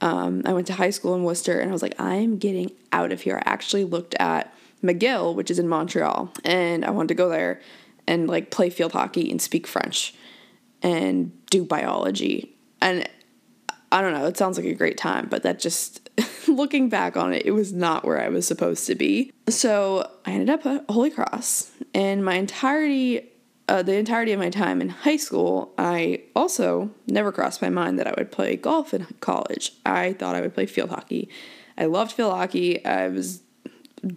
Um, 0.00 0.42
I 0.44 0.52
went 0.52 0.66
to 0.68 0.74
high 0.74 0.90
school 0.90 1.14
in 1.14 1.24
Worcester 1.24 1.58
and 1.58 1.70
I 1.70 1.72
was 1.72 1.82
like, 1.82 1.98
I'm 1.98 2.38
getting 2.38 2.70
out 2.92 3.12
of 3.12 3.22
here. 3.22 3.36
I 3.38 3.50
actually 3.50 3.84
looked 3.84 4.14
at 4.16 4.52
McGill, 4.82 5.34
which 5.34 5.50
is 5.50 5.58
in 5.58 5.68
Montreal, 5.68 6.32
and 6.44 6.84
I 6.84 6.90
wanted 6.90 7.08
to 7.08 7.14
go 7.14 7.28
there 7.28 7.60
and 8.06 8.28
like 8.28 8.50
play 8.50 8.70
field 8.70 8.92
hockey 8.92 9.30
and 9.30 9.40
speak 9.40 9.66
French 9.66 10.14
and 10.86 11.32
do 11.46 11.64
biology. 11.64 12.56
And 12.80 13.08
I 13.90 14.00
don't 14.00 14.12
know, 14.12 14.26
it 14.26 14.36
sounds 14.36 14.56
like 14.56 14.66
a 14.66 14.74
great 14.74 14.96
time, 14.96 15.26
but 15.28 15.42
that 15.42 15.58
just 15.58 16.08
looking 16.48 16.88
back 16.88 17.16
on 17.16 17.34
it, 17.34 17.44
it 17.44 17.50
was 17.50 17.72
not 17.72 18.04
where 18.04 18.22
I 18.22 18.28
was 18.28 18.46
supposed 18.46 18.86
to 18.86 18.94
be. 18.94 19.32
So 19.48 20.08
I 20.24 20.30
ended 20.30 20.48
up 20.48 20.64
at 20.64 20.84
Holy 20.88 21.10
Cross, 21.10 21.72
and 21.92 22.24
my 22.24 22.34
entirety, 22.34 23.28
uh, 23.68 23.82
the 23.82 23.96
entirety 23.96 24.32
of 24.32 24.38
my 24.38 24.48
time 24.48 24.80
in 24.80 24.88
high 24.88 25.16
school, 25.16 25.74
I 25.76 26.22
also 26.36 26.90
never 27.08 27.32
crossed 27.32 27.60
my 27.60 27.70
mind 27.70 27.98
that 27.98 28.06
I 28.06 28.14
would 28.16 28.30
play 28.30 28.54
golf 28.56 28.94
in 28.94 29.06
college. 29.20 29.72
I 29.84 30.12
thought 30.12 30.36
I 30.36 30.40
would 30.40 30.54
play 30.54 30.66
field 30.66 30.90
hockey. 30.90 31.28
I 31.76 31.86
loved 31.86 32.12
field 32.12 32.32
hockey. 32.32 32.84
I 32.84 33.08
was 33.08 33.42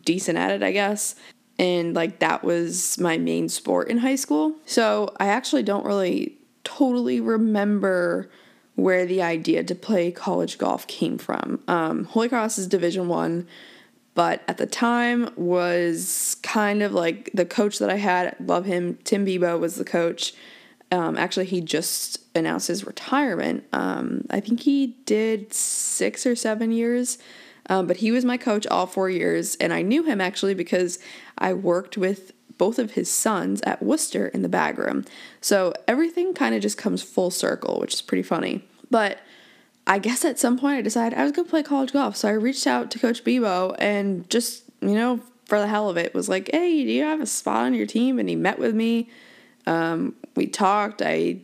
decent 0.03 0.37
at 0.37 0.51
it, 0.51 0.61
I 0.61 0.71
guess. 0.71 1.15
And 1.57 1.95
like 1.95 2.19
that 2.19 2.43
was 2.43 2.99
my 2.99 3.17
main 3.17 3.49
sport 3.49 3.89
in 3.89 3.97
high 3.97 4.15
school. 4.15 4.55
So 4.65 5.13
I 5.19 5.27
actually 5.27 5.63
don't 5.63 5.85
really 5.85 6.38
totally 6.63 7.19
remember 7.19 8.29
where 8.75 9.05
the 9.05 9.21
idea 9.21 9.63
to 9.63 9.75
play 9.75 10.11
college 10.11 10.57
golf 10.57 10.87
came 10.87 11.17
from. 11.17 11.61
Um, 11.67 12.05
Holy 12.05 12.29
Cross 12.29 12.57
is 12.57 12.67
Division 12.67 13.07
One, 13.07 13.47
but 14.15 14.41
at 14.47 14.57
the 14.57 14.65
time 14.65 15.29
was 15.35 16.37
kind 16.43 16.81
of 16.81 16.93
like 16.93 17.29
the 17.33 17.45
coach 17.45 17.79
that 17.79 17.89
I 17.89 17.97
had. 17.97 18.35
Love 18.39 18.65
him. 18.65 18.97
Tim 19.03 19.25
Bebo 19.25 19.59
was 19.59 19.75
the 19.75 19.85
coach. 19.85 20.33
Um, 20.91 21.17
actually, 21.17 21.45
he 21.45 21.61
just 21.61 22.19
announced 22.35 22.67
his 22.67 22.85
retirement. 22.85 23.65
Um, 23.73 24.25
I 24.29 24.39
think 24.39 24.61
he 24.61 24.97
did 25.05 25.53
six 25.53 26.25
or 26.25 26.35
seven 26.35 26.71
years. 26.71 27.17
Um, 27.69 27.85
but 27.85 27.97
he 27.97 28.11
was 28.11 28.25
my 28.25 28.37
coach 28.37 28.65
all 28.67 28.87
four 28.87 29.09
years, 29.11 29.55
and 29.57 29.71
I 29.71 29.83
knew 29.83 30.03
him 30.03 30.19
actually 30.19 30.55
because 30.55 30.97
I 31.37 31.53
worked 31.53 31.97
with 31.97 32.31
both 32.59 32.77
of 32.77 32.91
his 32.91 33.09
sons 33.09 33.61
at 33.61 33.81
Worcester 33.81 34.27
in 34.27 34.43
the 34.43 34.49
bag 34.49 34.77
room. 34.77 35.05
So 35.41 35.73
everything 35.87 36.35
kind 36.35 36.53
of 36.53 36.61
just 36.61 36.77
comes 36.77 37.01
full 37.01 37.31
circle, 37.31 37.79
which 37.79 37.95
is 37.95 38.01
pretty 38.03 38.21
funny. 38.21 38.63
But 38.91 39.17
I 39.87 39.97
guess 39.97 40.23
at 40.23 40.37
some 40.37 40.59
point 40.59 40.77
I 40.77 40.81
decided 40.81 41.17
I 41.17 41.23
was 41.23 41.31
going 41.31 41.45
to 41.45 41.49
play 41.49 41.63
college 41.63 41.93
golf. 41.93 42.15
So 42.15 42.27
I 42.27 42.33
reached 42.33 42.67
out 42.67 42.91
to 42.91 42.99
Coach 42.99 43.23
Bebo 43.23 43.75
and 43.79 44.29
just, 44.29 44.65
you 44.81 44.93
know, 44.93 45.21
for 45.45 45.57
the 45.57 45.65
hell 45.65 45.89
of 45.89 45.97
it, 45.97 46.13
was 46.13 46.29
like, 46.29 46.51
hey, 46.53 46.83
do 46.83 46.91
you 46.91 47.03
have 47.03 47.21
a 47.21 47.25
spot 47.25 47.63
on 47.63 47.73
your 47.73 47.87
team? 47.87 48.19
And 48.19 48.29
he 48.29 48.35
met 48.35 48.59
with 48.59 48.75
me. 48.75 49.09
Um, 49.65 50.13
we 50.35 50.45
talked. 50.45 51.01
I 51.01 51.39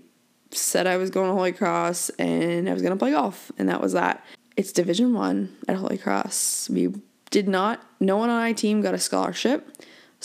said 0.52 0.86
I 0.86 0.98
was 0.98 1.10
going 1.10 1.30
to 1.30 1.34
Holy 1.34 1.54
Cross 1.54 2.10
and 2.12 2.70
I 2.70 2.74
was 2.74 2.82
going 2.82 2.94
to 2.94 3.00
play 3.00 3.12
golf. 3.12 3.52
And 3.58 3.70
that 3.70 3.82
was 3.82 3.94
that. 3.94 4.24
It's 4.58 4.72
Division 4.72 5.14
One 5.14 5.56
at 5.68 5.78
Holy 5.78 5.98
Cross. 5.98 6.70
We 6.70 6.94
did 7.32 7.48
not, 7.48 7.82
no 8.00 8.18
one 8.18 8.30
on 8.30 8.40
my 8.40 8.54
team 8.54 8.82
got 8.82 8.94
a 8.94 9.00
scholarship. 9.00 9.68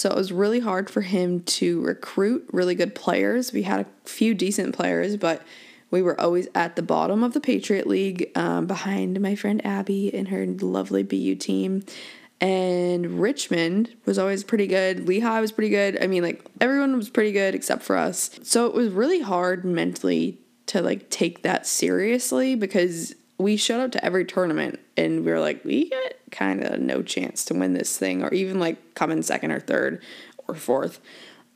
So 0.01 0.09
it 0.09 0.17
was 0.17 0.33
really 0.33 0.61
hard 0.61 0.89
for 0.89 1.03
him 1.03 1.43
to 1.43 1.83
recruit 1.83 2.49
really 2.53 2.75
good 2.75 2.95
players. 2.95 3.53
We 3.53 3.65
had 3.65 3.81
a 3.81 4.09
few 4.09 4.33
decent 4.33 4.75
players, 4.75 5.19
but 5.19 5.43
we 5.91 6.01
were 6.01 6.19
always 6.19 6.49
at 6.55 6.75
the 6.75 6.81
bottom 6.81 7.23
of 7.23 7.35
the 7.35 7.41
Patriot 7.41 7.87
League 7.87 8.31
um, 8.35 8.67
behind 8.67 9.21
my 9.21 9.35
friend 9.35 9.61
Abby 9.63 10.15
and 10.15 10.29
her 10.29 10.47
lovely 10.47 11.03
BU 11.03 11.35
team. 11.35 11.83
And 12.41 13.21
Richmond 13.21 13.95
was 14.07 14.19
always 14.19 14.43
pretty 14.43 14.67
good. 14.67 15.07
Lehigh 15.07 15.43
was 15.43 15.53
pretty 15.53 15.69
good. 15.69 16.03
I 16.03 16.07
mean, 16.07 16.23
like 16.23 16.47
everyone 16.63 16.97
was 16.97 17.11
pretty 17.11 17.33
good 17.33 17.55
except 17.55 17.83
for 17.83 17.99
us. 17.99 18.31
So 18.43 18.65
it 18.65 18.73
was 18.73 18.89
really 18.89 19.21
hard 19.21 19.67
mentally 19.67 20.39
to 20.69 20.81
like 20.81 21.11
take 21.11 21.43
that 21.43 21.67
seriously 21.67 22.55
because 22.55 23.15
we 23.41 23.57
showed 23.57 23.81
up 23.81 23.93
to 23.93 24.05
every 24.05 24.25
tournament 24.25 24.79
and 24.97 25.25
we 25.25 25.33
were 25.33 25.41
like, 25.41 25.65
we 25.65 25.89
get 25.89 26.21
kind 26.31 26.63
of 26.63 26.81
no 26.81 27.03
chance 27.03 27.45
to 27.47 27.55
win 27.55 27.73
this 27.73 27.97
thing 27.97 28.23
or 28.23 28.33
even 28.33 28.61
like 28.61 28.95
come 28.95 29.11
in 29.11 29.23
second 29.23 29.51
or 29.51 29.61
third 29.61 30.03
or 30.47 30.55
fourth 30.55 31.01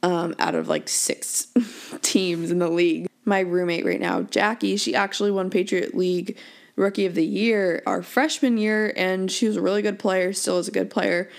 um, 0.03 0.35
out 0.39 0.55
of 0.55 0.69
like 0.69 0.89
six 0.89 1.49
teams 2.03 2.51
in 2.51 2.59
the 2.59 2.69
league 2.69 3.09
my 3.25 3.41
roommate 3.41 3.87
right 3.87 4.01
now, 4.01 4.23
Jackie, 4.23 4.77
she 4.77 4.95
actually 4.95 5.31
won 5.31 5.51
Patriot 5.51 5.95
League 5.95 6.37
Rookie 6.77 7.07
of 7.07 7.15
the 7.15 7.25
Year 7.25 7.83
our 7.87 8.03
freshman 8.03 8.59
year, 8.59 8.93
and 8.97 9.31
she 9.31 9.47
was 9.47 9.57
a 9.57 9.63
really 9.63 9.83
good 9.83 9.99
player, 9.99 10.33
still 10.33 10.59
is 10.59 10.69
a 10.69 10.73
good 10.73 10.91
player, 10.91 11.31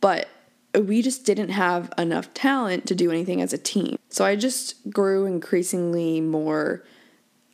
but 0.00 0.28
we 0.78 1.02
just 1.02 1.24
didn't 1.24 1.50
have 1.50 1.92
enough 1.98 2.32
talent 2.34 2.86
to 2.86 2.94
do 2.94 3.10
anything 3.10 3.42
as 3.42 3.52
a 3.52 3.58
team. 3.58 3.98
So 4.08 4.24
I 4.24 4.36
just 4.36 4.88
grew 4.90 5.26
increasingly 5.26 6.20
more 6.20 6.84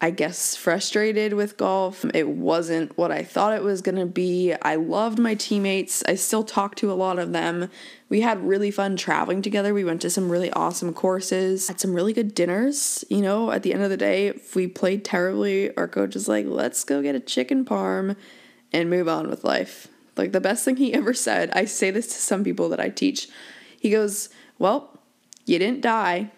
I 0.05 0.11
guess, 0.11 0.55
frustrated 0.55 1.33
with 1.33 1.57
golf. 1.57 2.05
It 2.13 2.29
wasn't 2.29 2.95
what 2.99 3.11
I 3.11 3.23
thought 3.23 3.55
it 3.55 3.63
was 3.63 3.81
going 3.81 3.97
to 3.97 4.05
be. 4.05 4.53
I 4.61 4.75
loved 4.75 5.19
my 5.19 5.35
teammates. 5.35 6.05
I 6.07 6.15
still 6.17 6.45
talk 6.45 6.75
to 6.75 6.93
a 6.93 6.93
lot 6.93 7.19
of 7.19 7.33
them. 7.33 7.71
We 8.11 8.21
had 8.21 8.47
really 8.47 8.71
fun 8.71 8.99
traveling 8.99 9.41
together. 9.41 9.73
We 9.73 9.83
went 9.83 10.03
to 10.03 10.11
some 10.11 10.31
really 10.31 10.53
awesome 10.53 10.93
courses, 10.93 11.69
had 11.69 11.81
some 11.81 11.95
really 11.95 12.13
good 12.13 12.35
dinners. 12.35 13.03
You 13.09 13.23
know, 13.23 13.51
at 13.51 13.63
the 13.63 13.73
end 13.73 13.83
of 13.83 13.89
the 13.89 13.97
day, 13.97 14.27
if 14.27 14.55
we 14.55 14.67
played 14.67 15.07
terribly, 15.07 15.75
our 15.75 15.89
coach 15.89 16.15
is 16.15 16.29
like, 16.29 16.45
let's 16.47 16.85
go 16.85 17.01
get 17.01 17.15
a 17.15 17.21
chicken 17.21 17.65
parm 17.65 18.15
and 18.75 18.91
move 18.91 19.09
on 19.09 19.31
with 19.31 19.43
life. 19.43 19.89
Like 20.19 20.33
the 20.33 20.39
best 20.39 20.67
thing 20.67 20.77
he 20.77 20.93
ever 20.93 21.15
said, 21.15 21.51
I 21.55 21.65
say 21.65 21.91
this 21.91 22.09
to 22.09 22.19
some 22.19 22.45
people 22.45 22.69
that 22.69 22.79
I 22.79 22.91
teach. 22.91 23.31
He 23.81 23.89
goes, 23.89 24.29
Well, 24.59 25.01
you 25.47 25.59
didn't 25.59 25.81
die. 25.81 26.31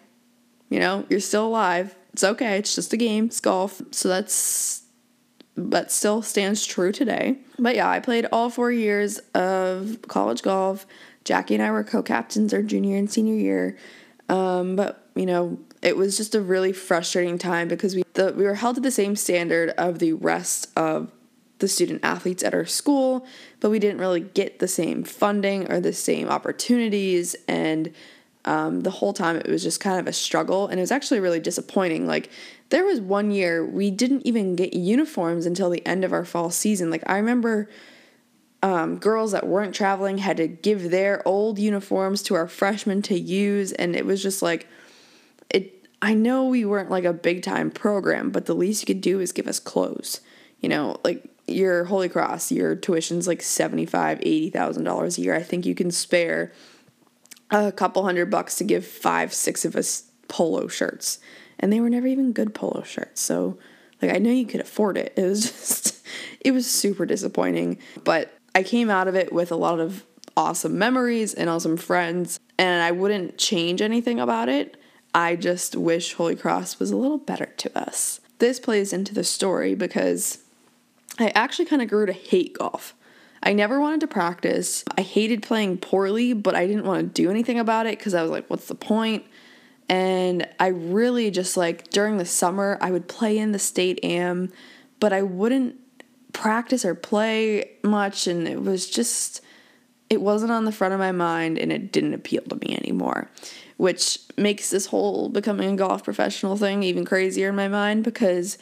You 0.69 0.79
know, 0.79 1.05
you're 1.09 1.19
still 1.19 1.47
alive 1.47 1.96
it's 2.17 2.23
okay. 2.23 2.57
It's 2.57 2.73
just 2.73 2.93
a 2.93 2.97
game. 2.97 3.25
It's 3.25 3.39
golf. 3.39 3.79
So 3.91 4.09
that's 4.09 4.81
but 5.55 5.91
still 5.91 6.23
stands 6.23 6.65
true 6.65 6.91
today. 6.91 7.37
But 7.59 7.75
yeah, 7.75 7.87
I 7.87 7.99
played 7.99 8.25
all 8.31 8.49
four 8.49 8.71
years 8.71 9.19
of 9.35 9.99
college 10.07 10.41
golf. 10.41 10.87
Jackie 11.25 11.53
and 11.53 11.63
I 11.63 11.69
were 11.69 11.83
co-captains 11.83 12.55
our 12.55 12.63
junior 12.63 12.97
and 12.97 13.09
senior 13.09 13.35
year. 13.35 13.77
Um, 14.29 14.75
but 14.75 15.07
you 15.15 15.27
know, 15.27 15.59
it 15.83 15.95
was 15.95 16.17
just 16.17 16.33
a 16.33 16.41
really 16.41 16.73
frustrating 16.73 17.37
time 17.37 17.67
because 17.67 17.93
we 17.93 18.03
the, 18.13 18.33
we 18.33 18.45
were 18.45 18.55
held 18.55 18.75
to 18.75 18.81
the 18.81 18.89
same 18.89 19.15
standard 19.15 19.69
of 19.77 19.99
the 19.99 20.13
rest 20.13 20.71
of 20.75 21.11
the 21.59 21.67
student 21.67 21.99
athletes 22.03 22.41
at 22.41 22.55
our 22.55 22.65
school, 22.65 23.27
but 23.59 23.69
we 23.69 23.77
didn't 23.77 23.99
really 23.99 24.21
get 24.21 24.57
the 24.57 24.67
same 24.67 25.03
funding 25.03 25.71
or 25.71 25.79
the 25.79 25.93
same 25.93 26.29
opportunities 26.29 27.35
and 27.47 27.93
um, 28.47 28.79
the 28.79 28.89
whole 28.89 29.11
time 29.11 29.35
it 29.35 29.47
was 29.47 29.61
just 29.61 29.81
kind 29.81 29.99
of 29.99 30.07
a 30.07 30.13
struggle 30.13 30.67
and 30.67 30.79
it 30.79 30.81
was 30.81 30.91
actually 30.91 31.19
really 31.19 31.41
disappointing. 31.41 32.07
Like 32.07 32.29
there 32.69 32.85
was 32.85 33.01
one 33.01 33.29
year 33.29 33.65
we 33.65 33.91
didn't 33.91 34.25
even 34.25 34.55
get 34.55 34.73
uniforms 34.73 35.45
until 35.45 35.69
the 35.69 35.85
end 35.85 36.05
of 36.05 36.13
our 36.13 36.23
fall 36.23 36.49
season. 36.49 36.89
Like 36.89 37.03
i 37.07 37.17
remember 37.17 37.69
um, 38.63 38.97
girls 38.97 39.33
that 39.33 39.45
weren't 39.45 39.75
traveling 39.75 40.17
had 40.17 40.37
to 40.37 40.47
give 40.47 40.89
their 40.89 41.27
old 41.27 41.59
uniforms 41.59 42.23
to 42.23 42.35
our 42.35 42.47
freshmen 42.47 43.03
to 43.03 43.19
use 43.19 43.71
and 43.73 43.95
it 43.95 44.05
was 44.05 44.23
just 44.23 44.41
like 44.41 44.67
it 45.49 45.85
i 46.01 46.13
know 46.13 46.45
we 46.45 46.65
weren't 46.65 46.89
like 46.89 47.03
a 47.03 47.13
big 47.13 47.43
time 47.43 47.69
program 47.69 48.31
but 48.31 48.45
the 48.45 48.55
least 48.55 48.81
you 48.81 48.87
could 48.87 49.01
do 49.01 49.19
is 49.19 49.33
give 49.33 49.47
us 49.47 49.59
clothes. 49.59 50.21
You 50.61 50.69
know 50.69 51.01
like 51.03 51.29
your 51.47 51.83
holy 51.85 52.09
cross 52.09 52.49
your 52.49 52.75
tuition's 52.75 53.27
like 53.27 53.41
75 53.41 54.19
80000 54.21 54.83
dollars 54.85 55.17
a 55.17 55.21
year. 55.21 55.35
I 55.35 55.43
think 55.43 55.65
you 55.65 55.75
can 55.75 55.91
spare 55.91 56.53
a 57.51 57.71
couple 57.71 58.03
hundred 58.03 58.29
bucks 58.29 58.55
to 58.55 58.63
give 58.63 58.85
five, 58.85 59.33
six 59.33 59.65
of 59.65 59.75
us 59.75 60.11
polo 60.27 60.67
shirts. 60.67 61.19
And 61.59 61.71
they 61.71 61.79
were 61.79 61.89
never 61.89 62.07
even 62.07 62.33
good 62.33 62.53
polo 62.53 62.83
shirts. 62.83 63.21
So, 63.21 63.57
like, 64.01 64.13
I 64.13 64.19
know 64.19 64.31
you 64.31 64.45
could 64.45 64.61
afford 64.61 64.97
it. 64.97 65.13
It 65.15 65.23
was 65.23 65.43
just, 65.51 66.05
it 66.41 66.51
was 66.51 66.69
super 66.69 67.05
disappointing. 67.05 67.79
But 68.03 68.37
I 68.53 68.63
came 68.63 68.89
out 68.89 69.07
of 69.07 69.15
it 69.15 69.33
with 69.33 69.51
a 69.51 69.55
lot 69.55 69.79
of 69.79 70.05
awesome 70.35 70.77
memories 70.77 71.33
and 71.33 71.49
awesome 71.49 71.77
friends. 71.77 72.39
And 72.59 72.83
I 72.83 72.91
wouldn't 72.91 73.37
change 73.37 73.81
anything 73.81 74.19
about 74.19 74.49
it. 74.49 74.77
I 75.13 75.35
just 75.35 75.75
wish 75.75 76.13
Holy 76.13 76.35
Cross 76.35 76.79
was 76.79 76.91
a 76.91 76.97
little 76.97 77.17
better 77.17 77.47
to 77.57 77.77
us. 77.77 78.19
This 78.39 78.59
plays 78.59 78.93
into 78.93 79.15
the 79.15 79.23
story 79.23 79.73
because 79.73 80.43
I 81.17 81.29
actually 81.29 81.65
kind 81.65 81.81
of 81.81 81.89
grew 81.89 82.05
to 82.05 82.13
hate 82.13 82.53
golf. 82.57 82.93
I 83.43 83.53
never 83.53 83.79
wanted 83.79 84.01
to 84.01 84.07
practice. 84.07 84.83
I 84.97 85.01
hated 85.01 85.43
playing 85.43 85.77
poorly, 85.77 86.33
but 86.33 86.55
I 86.55 86.67
didn't 86.67 86.85
want 86.85 87.01
to 87.01 87.21
do 87.21 87.29
anything 87.29 87.59
about 87.59 87.85
it 87.85 87.97
because 87.97 88.13
I 88.13 88.21
was 88.21 88.31
like, 88.31 88.49
what's 88.49 88.67
the 88.67 88.75
point? 88.75 89.25
And 89.89 90.47
I 90.59 90.67
really 90.67 91.31
just 91.31 91.55
like 91.55 91.89
during 91.89 92.17
the 92.17 92.25
summer, 92.25 92.77
I 92.81 92.91
would 92.91 93.07
play 93.07 93.37
in 93.37 93.51
the 93.51 93.59
state 93.59 93.99
am, 94.03 94.51
but 94.99 95.13
I 95.13 95.21
wouldn't 95.21 95.75
practice 96.33 96.83
or 96.83 96.93
play 96.93 97.71
much. 97.83 98.27
And 98.27 98.47
it 98.47 98.61
was 98.61 98.89
just, 98.89 99.41
it 100.09 100.21
wasn't 100.21 100.51
on 100.51 100.65
the 100.65 100.71
front 100.71 100.93
of 100.93 100.99
my 100.99 101.11
mind 101.11 101.57
and 101.57 101.71
it 101.71 101.91
didn't 101.91 102.13
appeal 102.13 102.41
to 102.43 102.55
me 102.55 102.75
anymore, 102.75 103.29
which 103.77 104.19
makes 104.35 104.69
this 104.69 104.87
whole 104.87 105.29
becoming 105.29 105.71
a 105.71 105.75
golf 105.75 106.03
professional 106.03 106.57
thing 106.57 106.83
even 106.83 107.05
crazier 107.05 107.49
in 107.49 107.55
my 107.55 107.67
mind 107.67 108.03
because 108.03 108.57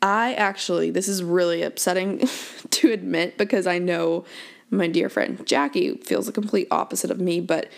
I 0.00 0.34
actually, 0.34 0.90
this 0.90 1.08
is 1.08 1.22
really 1.22 1.62
upsetting 1.62 2.28
to 2.70 2.92
admit 2.92 3.36
because 3.36 3.66
I 3.66 3.78
know 3.78 4.24
My 4.70 4.86
dear 4.86 5.08
friend 5.08 5.44
Jackie 5.46 5.96
feels 5.96 6.26
the 6.26 6.32
complete 6.32 6.68
opposite 6.70 7.10
of 7.10 7.18
me, 7.18 7.40
but 7.40 7.70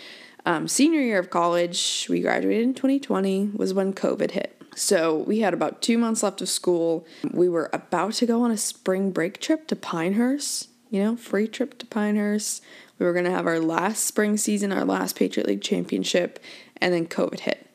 um, 0.45 0.67
senior 0.67 0.99
year 0.99 1.19
of 1.19 1.29
college, 1.29 2.07
we 2.09 2.19
graduated 2.19 2.63
in 2.63 2.73
2020, 2.73 3.51
was 3.53 3.73
when 3.73 3.93
COVID 3.93 4.31
hit. 4.31 4.61
So 4.75 5.17
we 5.19 5.39
had 5.39 5.53
about 5.53 5.81
two 5.81 5.97
months 5.97 6.23
left 6.23 6.41
of 6.41 6.49
school. 6.49 7.05
We 7.31 7.47
were 7.47 7.69
about 7.71 8.13
to 8.15 8.25
go 8.25 8.41
on 8.41 8.51
a 8.51 8.57
spring 8.57 9.11
break 9.11 9.39
trip 9.39 9.67
to 9.67 9.75
Pinehurst, 9.75 10.69
you 10.89 11.01
know, 11.01 11.15
free 11.15 11.47
trip 11.47 11.77
to 11.79 11.85
Pinehurst. 11.85 12.63
We 12.97 13.05
were 13.05 13.13
going 13.13 13.25
to 13.25 13.31
have 13.31 13.47
our 13.47 13.59
last 13.59 14.05
spring 14.05 14.37
season, 14.37 14.71
our 14.71 14.85
last 14.85 15.15
Patriot 15.15 15.47
League 15.47 15.61
championship, 15.61 16.39
and 16.77 16.93
then 16.93 17.07
COVID 17.07 17.41
hit 17.41 17.67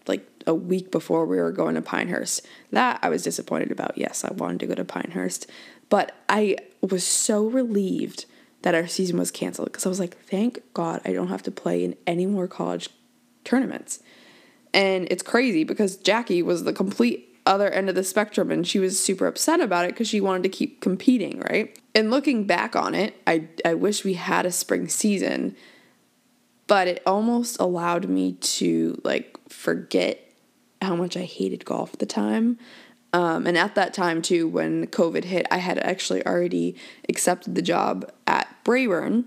a 0.47 0.55
week 0.55 0.91
before 0.91 1.26
we 1.26 1.37
were 1.37 1.53
going 1.53 1.75
to 1.75 1.83
Pinehurst. 1.83 2.47
That 2.71 2.99
I 3.03 3.09
was 3.09 3.23
disappointed 3.23 3.71
about. 3.71 3.99
Yes, 3.99 4.25
I 4.25 4.33
wanted 4.33 4.61
to 4.61 4.67
go 4.67 4.75
to 4.75 4.85
Pinehurst, 4.85 5.47
but 5.88 6.12
I 6.29 6.57
was 6.81 7.05
so 7.05 7.47
relieved 7.47 8.26
that 8.62 8.75
our 8.75 8.87
season 8.87 9.19
was 9.19 9.31
canceled 9.31 9.69
because 9.69 9.87
I 9.87 9.88
was 9.88 10.00
like, 10.00 10.17
thank 10.25 10.61
God 10.75 11.00
I 11.05 11.12
don't 11.12 11.29
have 11.29 11.43
to 11.45 11.50
play 11.50 11.85
in 11.85 11.97
any 12.07 12.26
more 12.26 12.49
college 12.49 12.88
tournaments. 13.45 14.00
And 14.75 15.07
it's 15.11 15.23
crazy 15.23 15.65
because 15.65 15.97
Jackie 15.97 16.43
was 16.43 16.65
the 16.65 16.73
complete 16.73 17.37
other 17.47 17.71
end 17.71 17.88
of 17.88 17.95
the 17.95 18.03
spectrum 18.03 18.50
and 18.50 18.67
she 18.67 18.81
was 18.81 18.99
super 18.99 19.26
upset 19.26 19.61
about 19.61 19.85
it 19.85 19.93
because 19.93 20.09
she 20.09 20.21
wanted 20.21 20.43
to 20.43 20.49
keep 20.49 20.81
competing, 20.81 21.41
right? 21.49 21.79
And 21.95 22.11
looking 22.11 22.45
back 22.45 22.75
on 22.75 22.95
it, 22.95 23.15
I, 23.26 23.49
I 23.65 23.75
wish 23.75 24.05
we 24.05 24.15
had 24.15 24.45
a 24.45 24.53
spring 24.53 24.88
season, 24.88 25.55
but 26.67 26.88
it 26.88 27.03
almost 27.07 27.59
allowed 27.61 28.09
me 28.09 28.33
to 28.33 29.00
like 29.05 29.38
forget 29.49 30.25
how 30.83 30.97
much 30.97 31.16
I 31.16 31.23
hated 31.23 31.64
golf 31.64 31.95
at 31.95 31.99
the 31.99 32.06
time. 32.06 32.59
Um, 33.12 33.47
and 33.47 33.56
at 33.56 33.75
that 33.76 33.95
time, 33.95 34.21
too, 34.21 34.47
when 34.49 34.88
COVID 34.88 35.25
hit, 35.25 35.47
I 35.50 35.59
had 35.59 35.78
actually 35.78 36.26
already 36.26 36.76
accepted 37.09 37.54
the 37.54 37.62
job 37.62 38.11
at 38.26 38.49
Braeburn, 38.64 39.25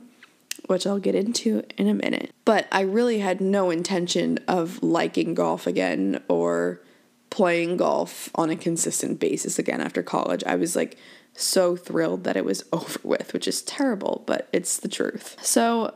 which 0.67 0.85
I'll 0.85 0.99
get 0.99 1.15
into 1.15 1.63
in 1.77 1.87
a 1.87 1.93
minute. 1.93 2.31
But 2.45 2.67
I 2.71 2.81
really 2.81 3.19
had 3.19 3.41
no 3.41 3.71
intention 3.71 4.37
of 4.47 4.83
liking 4.83 5.33
golf 5.33 5.65
again 5.65 6.21
or 6.27 6.81
playing 7.29 7.77
golf 7.77 8.29
on 8.35 8.49
a 8.49 8.55
consistent 8.55 9.19
basis 9.19 9.57
again 9.57 9.81
after 9.81 10.03
college. 10.03 10.43
I 10.45 10.55
was 10.55 10.75
like 10.75 10.97
so 11.33 11.75
thrilled 11.75 12.25
that 12.25 12.37
it 12.37 12.45
was 12.45 12.63
over 12.73 12.99
with, 13.03 13.33
which 13.33 13.47
is 13.47 13.61
terrible, 13.61 14.23
but 14.27 14.47
it's 14.53 14.77
the 14.77 14.87
truth. 14.87 15.37
So, 15.41 15.93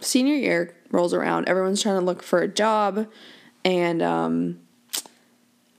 senior 0.00 0.36
year 0.36 0.74
rolls 0.90 1.12
around, 1.12 1.48
everyone's 1.48 1.82
trying 1.82 1.98
to 1.98 2.04
look 2.04 2.22
for 2.22 2.40
a 2.40 2.48
job, 2.48 3.06
and 3.64 4.02
um, 4.02 4.60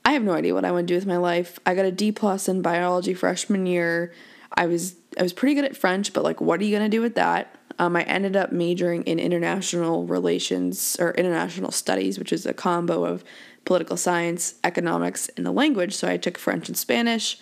I 0.09 0.13
have 0.13 0.23
no 0.23 0.33
idea 0.33 0.55
what 0.55 0.65
I 0.65 0.71
want 0.71 0.87
to 0.87 0.91
do 0.91 0.97
with 0.97 1.05
my 1.05 1.17
life. 1.17 1.59
I 1.67 1.75
got 1.75 1.85
a 1.85 1.91
D 1.91 2.11
plus 2.11 2.49
in 2.49 2.63
biology 2.63 3.13
freshman 3.13 3.67
year. 3.67 4.11
I 4.55 4.65
was 4.65 4.95
I 5.19 5.21
was 5.21 5.33
pretty 5.33 5.53
good 5.53 5.65
at 5.65 5.77
French, 5.77 6.13
but 6.13 6.23
like, 6.23 6.41
what 6.41 6.59
are 6.59 6.63
you 6.63 6.75
gonna 6.75 6.89
do 6.89 6.99
with 6.99 7.13
that? 7.13 7.55
Um, 7.77 7.95
I 7.95 8.01
ended 8.01 8.35
up 8.35 8.51
majoring 8.51 9.03
in 9.03 9.19
international 9.19 10.07
relations 10.07 10.97
or 10.99 11.11
international 11.11 11.69
studies, 11.69 12.17
which 12.17 12.33
is 12.33 12.47
a 12.47 12.55
combo 12.55 13.05
of 13.05 13.23
political 13.65 13.97
science, 13.97 14.55
economics, 14.63 15.29
and 15.37 15.45
the 15.45 15.51
language. 15.51 15.93
So 15.93 16.09
I 16.09 16.17
took 16.17 16.39
French 16.39 16.67
and 16.69 16.75
Spanish. 16.75 17.37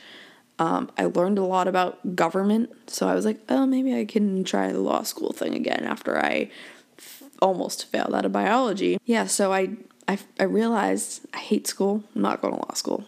Um, 0.60 0.92
I 0.98 1.06
learned 1.06 1.38
a 1.38 1.46
lot 1.46 1.70
about 1.70 2.18
government, 2.18 2.72
so 2.88 3.08
I 3.08 3.16
was 3.16 3.24
like, 3.24 3.40
oh, 3.48 3.66
maybe 3.66 3.98
I 3.98 4.04
can 4.04 4.44
try 4.44 4.74
the 4.74 4.82
law 4.82 5.04
school 5.04 5.32
thing 5.32 5.56
again 5.56 5.86
after 5.86 6.18
I 6.18 6.52
f- 7.00 7.24
almost 7.42 7.86
failed 7.86 8.14
out 8.14 8.26
of 8.26 8.34
biology. 8.34 8.98
Yeah, 9.06 9.26
so 9.26 9.54
I 9.54 9.78
I, 10.08 10.18
I 10.40 10.44
realized 10.44 11.26
I 11.34 11.40
hate 11.40 11.68
school. 11.68 12.04
I'm 12.16 12.22
not 12.22 12.42
going 12.42 12.54
to 12.54 12.60
law 12.60 12.74
school. 12.74 13.06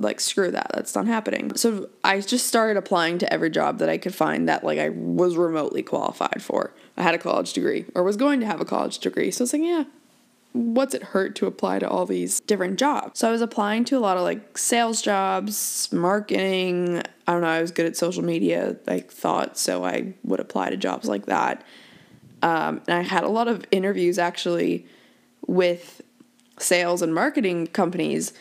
Like, 0.00 0.18
screw 0.18 0.50
that. 0.50 0.72
That's 0.74 0.94
not 0.94 1.06
happening. 1.06 1.54
So 1.56 1.88
I 2.02 2.20
just 2.20 2.46
started 2.46 2.76
applying 2.76 3.18
to 3.18 3.32
every 3.32 3.50
job 3.50 3.78
that 3.78 3.88
I 3.88 3.96
could 3.96 4.14
find 4.14 4.48
that, 4.48 4.64
like, 4.64 4.78
I 4.78 4.88
was 4.88 5.36
remotely 5.36 5.82
qualified 5.82 6.42
for. 6.42 6.74
I 6.96 7.02
had 7.02 7.14
a 7.14 7.18
college 7.18 7.52
degree 7.52 7.86
or 7.94 8.02
was 8.02 8.16
going 8.16 8.40
to 8.40 8.46
have 8.46 8.60
a 8.60 8.64
college 8.64 8.98
degree. 8.98 9.30
So 9.30 9.42
I 9.42 9.44
was 9.44 9.52
like, 9.52 9.62
yeah, 9.62 9.84
what's 10.54 10.94
it 10.94 11.02
hurt 11.02 11.34
to 11.36 11.46
apply 11.46 11.80
to 11.80 11.88
all 11.88 12.06
these 12.06 12.40
different 12.40 12.78
jobs? 12.78 13.18
So 13.18 13.28
I 13.28 13.32
was 13.32 13.40
applying 13.40 13.84
to 13.86 13.98
a 13.98 14.00
lot 14.00 14.16
of 14.16 14.22
like 14.22 14.56
sales 14.56 15.02
jobs, 15.02 15.92
marketing. 15.92 17.02
I 17.26 17.32
don't 17.32 17.42
know, 17.42 17.48
I 17.48 17.60
was 17.60 17.72
good 17.72 17.86
at 17.86 17.96
social 17.96 18.22
media, 18.22 18.76
I 18.86 19.00
thought, 19.00 19.58
so 19.58 19.84
I 19.84 20.14
would 20.22 20.40
apply 20.40 20.70
to 20.70 20.76
jobs 20.76 21.08
like 21.08 21.26
that. 21.26 21.64
Um, 22.42 22.82
and 22.86 22.98
I 22.98 23.02
had 23.02 23.24
a 23.24 23.28
lot 23.28 23.48
of 23.48 23.64
interviews 23.72 24.18
actually 24.18 24.86
with 25.46 26.02
sales 26.58 27.02
and 27.02 27.14
marketing 27.14 27.66
companies 27.68 28.32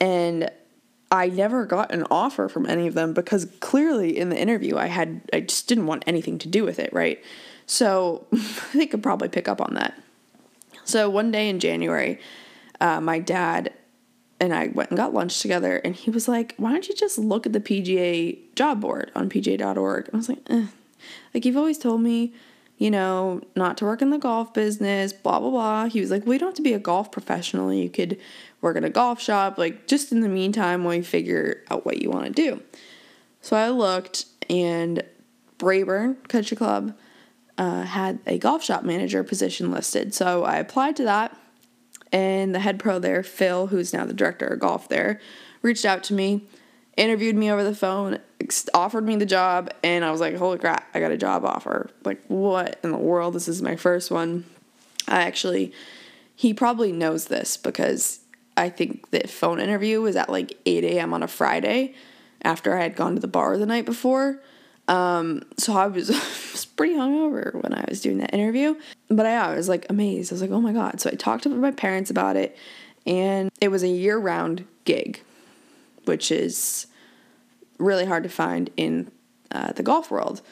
and 0.00 0.50
I 1.10 1.28
never 1.28 1.64
got 1.64 1.92
an 1.92 2.04
offer 2.10 2.48
from 2.48 2.66
any 2.66 2.86
of 2.86 2.94
them 2.94 3.14
because 3.14 3.46
clearly 3.60 4.18
in 4.18 4.28
the 4.28 4.38
interview 4.38 4.76
I 4.76 4.86
had 4.86 5.22
I 5.32 5.40
just 5.40 5.68
didn't 5.68 5.86
want 5.86 6.04
anything 6.06 6.38
to 6.40 6.48
do 6.48 6.64
with 6.64 6.78
it, 6.78 6.92
right? 6.92 7.22
So 7.66 8.26
they 8.74 8.86
could 8.86 9.02
probably 9.02 9.28
pick 9.28 9.48
up 9.48 9.60
on 9.60 9.74
that. 9.74 10.00
So 10.84 11.08
one 11.10 11.30
day 11.30 11.48
in 11.48 11.60
January, 11.60 12.18
uh, 12.80 13.00
my 13.00 13.18
dad 13.18 13.72
and 14.40 14.54
I 14.54 14.68
went 14.68 14.90
and 14.90 14.96
got 14.96 15.12
lunch 15.12 15.40
together, 15.40 15.78
and 15.78 15.96
he 15.96 16.10
was 16.10 16.28
like, 16.28 16.54
"Why 16.58 16.72
don't 16.72 16.88
you 16.88 16.94
just 16.94 17.18
look 17.18 17.44
at 17.44 17.52
the 17.52 17.60
PGA 17.60 18.38
job 18.54 18.80
board 18.80 19.10
on 19.14 19.28
PGA.org?" 19.28 20.06
And 20.06 20.14
I 20.14 20.16
was 20.16 20.28
like, 20.28 20.38
eh. 20.48 20.66
"Like 21.34 21.44
you've 21.44 21.56
always 21.56 21.78
told 21.78 22.02
me 22.02 22.32
you 22.78 22.92
know, 22.92 23.40
not 23.56 23.76
to 23.76 23.84
work 23.84 24.00
in 24.00 24.10
the 24.10 24.18
golf 24.18 24.54
business, 24.54 25.12
blah, 25.12 25.40
blah, 25.40 25.50
blah. 25.50 25.86
He 25.86 26.00
was 26.00 26.10
like, 26.10 26.24
well, 26.24 26.34
you 26.34 26.38
don't 26.38 26.50
have 26.50 26.54
to 26.54 26.62
be 26.62 26.74
a 26.74 26.78
golf 26.78 27.10
professional. 27.10 27.72
You 27.72 27.90
could 27.90 28.18
work 28.60 28.76
in 28.76 28.84
a 28.84 28.90
golf 28.90 29.20
shop, 29.20 29.58
like 29.58 29.88
just 29.88 30.12
in 30.12 30.20
the 30.20 30.28
meantime 30.28 30.84
while 30.84 30.94
you 30.94 31.02
figure 31.02 31.64
out 31.70 31.84
what 31.84 32.00
you 32.00 32.08
want 32.08 32.26
to 32.26 32.32
do. 32.32 32.62
So 33.40 33.56
I 33.56 33.70
looked, 33.70 34.26
and 34.48 35.02
Braeburn 35.58 36.26
Country 36.28 36.56
Club 36.56 36.96
uh, 37.56 37.82
had 37.82 38.20
a 38.26 38.38
golf 38.38 38.62
shop 38.62 38.84
manager 38.84 39.24
position 39.24 39.72
listed. 39.72 40.14
So 40.14 40.44
I 40.44 40.56
applied 40.58 40.94
to 40.96 41.04
that, 41.04 41.36
and 42.12 42.54
the 42.54 42.60
head 42.60 42.78
pro 42.78 43.00
there, 43.00 43.24
Phil, 43.24 43.66
who's 43.66 43.92
now 43.92 44.04
the 44.04 44.14
director 44.14 44.46
of 44.46 44.60
golf 44.60 44.88
there, 44.88 45.20
reached 45.62 45.84
out 45.84 46.04
to 46.04 46.14
me 46.14 46.46
interviewed 46.98 47.36
me 47.36 47.50
over 47.50 47.64
the 47.64 47.74
phone, 47.74 48.18
offered 48.74 49.06
me 49.06 49.16
the 49.16 49.26
job, 49.26 49.70
and 49.82 50.04
I 50.04 50.10
was 50.10 50.20
like, 50.20 50.36
holy 50.36 50.58
crap, 50.58 50.86
I 50.92 51.00
got 51.00 51.12
a 51.12 51.16
job 51.16 51.44
offer. 51.44 51.90
Like, 52.04 52.22
what 52.26 52.78
in 52.82 52.90
the 52.90 52.98
world? 52.98 53.34
This 53.34 53.48
is 53.48 53.62
my 53.62 53.76
first 53.76 54.10
one. 54.10 54.44
I 55.06 55.22
actually, 55.22 55.72
he 56.34 56.52
probably 56.52 56.92
knows 56.92 57.26
this 57.26 57.56
because 57.56 58.20
I 58.56 58.68
think 58.68 59.10
the 59.10 59.20
phone 59.20 59.60
interview 59.60 60.00
was 60.00 60.16
at 60.16 60.28
like 60.28 60.58
8 60.66 60.84
a.m. 60.84 61.14
on 61.14 61.22
a 61.22 61.28
Friday 61.28 61.94
after 62.42 62.76
I 62.76 62.82
had 62.82 62.96
gone 62.96 63.14
to 63.14 63.20
the 63.20 63.28
bar 63.28 63.56
the 63.56 63.66
night 63.66 63.86
before. 63.86 64.40
Um, 64.88 65.42
so 65.56 65.74
I 65.74 65.86
was, 65.86 66.08
was 66.52 66.64
pretty 66.64 66.94
hungover 66.94 67.54
when 67.62 67.74
I 67.74 67.84
was 67.88 68.00
doing 68.00 68.18
that 68.18 68.34
interview. 68.34 68.74
But 69.08 69.24
I, 69.24 69.34
I 69.34 69.54
was 69.54 69.68
like 69.68 69.86
amazed. 69.88 70.32
I 70.32 70.34
was 70.34 70.42
like, 70.42 70.50
oh 70.50 70.60
my 70.60 70.72
God. 70.72 71.00
So 71.00 71.10
I 71.10 71.14
talked 71.14 71.44
to 71.44 71.48
my 71.48 71.70
parents 71.70 72.10
about 72.10 72.36
it, 72.36 72.56
and 73.06 73.50
it 73.60 73.68
was 73.68 73.82
a 73.82 73.88
year 73.88 74.18
round 74.18 74.66
gig 74.84 75.22
which 76.08 76.32
is 76.32 76.86
really 77.78 78.04
hard 78.04 78.22
to 78.24 78.28
find 78.28 78.70
in 78.76 79.10
uh, 79.50 79.72
the 79.72 79.82
golf 79.82 80.10
world, 80.10 80.42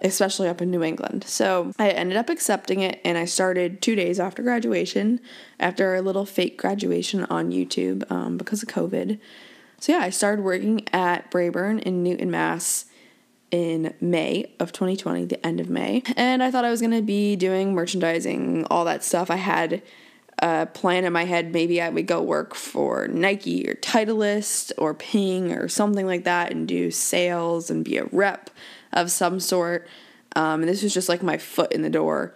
especially 0.00 0.48
up 0.48 0.60
in 0.60 0.70
New 0.70 0.82
England. 0.82 1.24
So 1.24 1.72
I 1.78 1.90
ended 1.90 2.16
up 2.16 2.28
accepting 2.28 2.80
it 2.80 3.00
and 3.04 3.16
I 3.16 3.24
started 3.24 3.82
two 3.82 3.94
days 3.94 4.18
after 4.18 4.42
graduation, 4.42 5.20
after 5.58 5.94
a 5.94 6.02
little 6.02 6.26
fake 6.26 6.58
graduation 6.58 7.24
on 7.26 7.50
YouTube 7.50 8.10
um, 8.10 8.36
because 8.36 8.62
of 8.62 8.68
COVID. 8.68 9.18
So 9.78 9.92
yeah, 9.92 10.00
I 10.00 10.10
started 10.10 10.42
working 10.42 10.86
at 10.92 11.30
Braeburn 11.30 11.80
in 11.82 12.02
Newton, 12.02 12.30
Mass 12.30 12.86
in 13.50 13.94
May 14.00 14.52
of 14.60 14.72
2020, 14.72 15.24
the 15.24 15.44
end 15.44 15.60
of 15.60 15.68
May. 15.68 16.02
And 16.16 16.42
I 16.42 16.50
thought 16.50 16.64
I 16.64 16.70
was 16.70 16.80
going 16.80 16.92
to 16.92 17.02
be 17.02 17.36
doing 17.36 17.74
merchandising, 17.74 18.66
all 18.70 18.84
that 18.84 19.02
stuff. 19.02 19.30
I 19.30 19.36
had 19.36 19.82
plan 20.40 21.04
in 21.04 21.12
my 21.12 21.24
head. 21.24 21.52
Maybe 21.52 21.80
I 21.80 21.88
would 21.90 22.06
go 22.06 22.22
work 22.22 22.54
for 22.54 23.08
Nike 23.08 23.68
or 23.68 23.74
Titleist 23.74 24.72
or 24.78 24.94
Ping 24.94 25.52
or 25.52 25.68
something 25.68 26.06
like 26.06 26.24
that 26.24 26.52
and 26.52 26.66
do 26.66 26.90
sales 26.90 27.70
and 27.70 27.84
be 27.84 27.98
a 27.98 28.04
rep 28.06 28.50
of 28.92 29.10
some 29.10 29.40
sort. 29.40 29.86
Um, 30.36 30.62
and 30.62 30.68
this 30.68 30.82
was 30.82 30.94
just 30.94 31.08
like 31.08 31.22
my 31.22 31.38
foot 31.38 31.72
in 31.72 31.82
the 31.82 31.90
door 31.90 32.34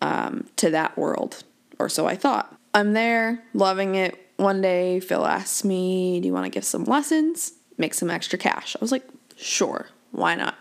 um, 0.00 0.48
to 0.56 0.70
that 0.70 0.96
world, 0.96 1.44
or 1.78 1.88
so 1.88 2.06
I 2.06 2.16
thought. 2.16 2.54
I'm 2.72 2.92
there, 2.92 3.42
loving 3.52 3.94
it. 3.94 4.18
One 4.36 4.60
day, 4.60 4.98
Phil 5.00 5.24
asks 5.24 5.64
me, 5.64 6.20
Do 6.20 6.26
you 6.26 6.32
want 6.32 6.46
to 6.46 6.50
give 6.50 6.64
some 6.64 6.84
lessons? 6.84 7.52
Make 7.78 7.94
some 7.94 8.10
extra 8.10 8.38
cash. 8.38 8.74
I 8.76 8.78
was 8.80 8.92
like, 8.92 9.04
Sure, 9.36 9.88
why 10.10 10.34
not? 10.34 10.56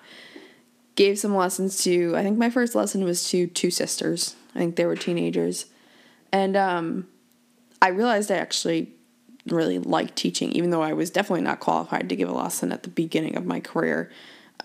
Gave 0.95 1.17
some 1.17 1.36
lessons 1.36 1.82
to, 1.84 2.15
I 2.15 2.21
think 2.21 2.38
my 2.38 2.49
first 2.49 2.75
lesson 2.75 3.03
was 3.03 3.27
to 3.29 3.47
two 3.47 3.71
sisters. 3.71 4.36
I 4.53 4.60
think 4.60 4.75
they 4.75 4.86
were 4.86 4.95
teenagers. 4.95 5.65
And 6.34 6.58
um, 6.58 7.08
I 7.82 7.89
realized 7.89 8.32
I 8.32 8.38
actually 8.38 8.91
really 9.46 9.78
liked 9.78 10.15
teaching, 10.15 10.52
even 10.54 10.72
though 10.72 10.82
I 10.82 10.93
was 10.93 11.12
definitely 11.12 11.43
not 11.43 11.60
qualified 11.60 12.10
to 12.10 12.15
give 12.15 12.28
a 12.28 12.34
lesson 12.34 12.72
at 12.72 12.84
the 12.84 12.89
beginning 12.89 13.38
of 13.38 13.46
my 13.46 13.60
career. 13.60 14.12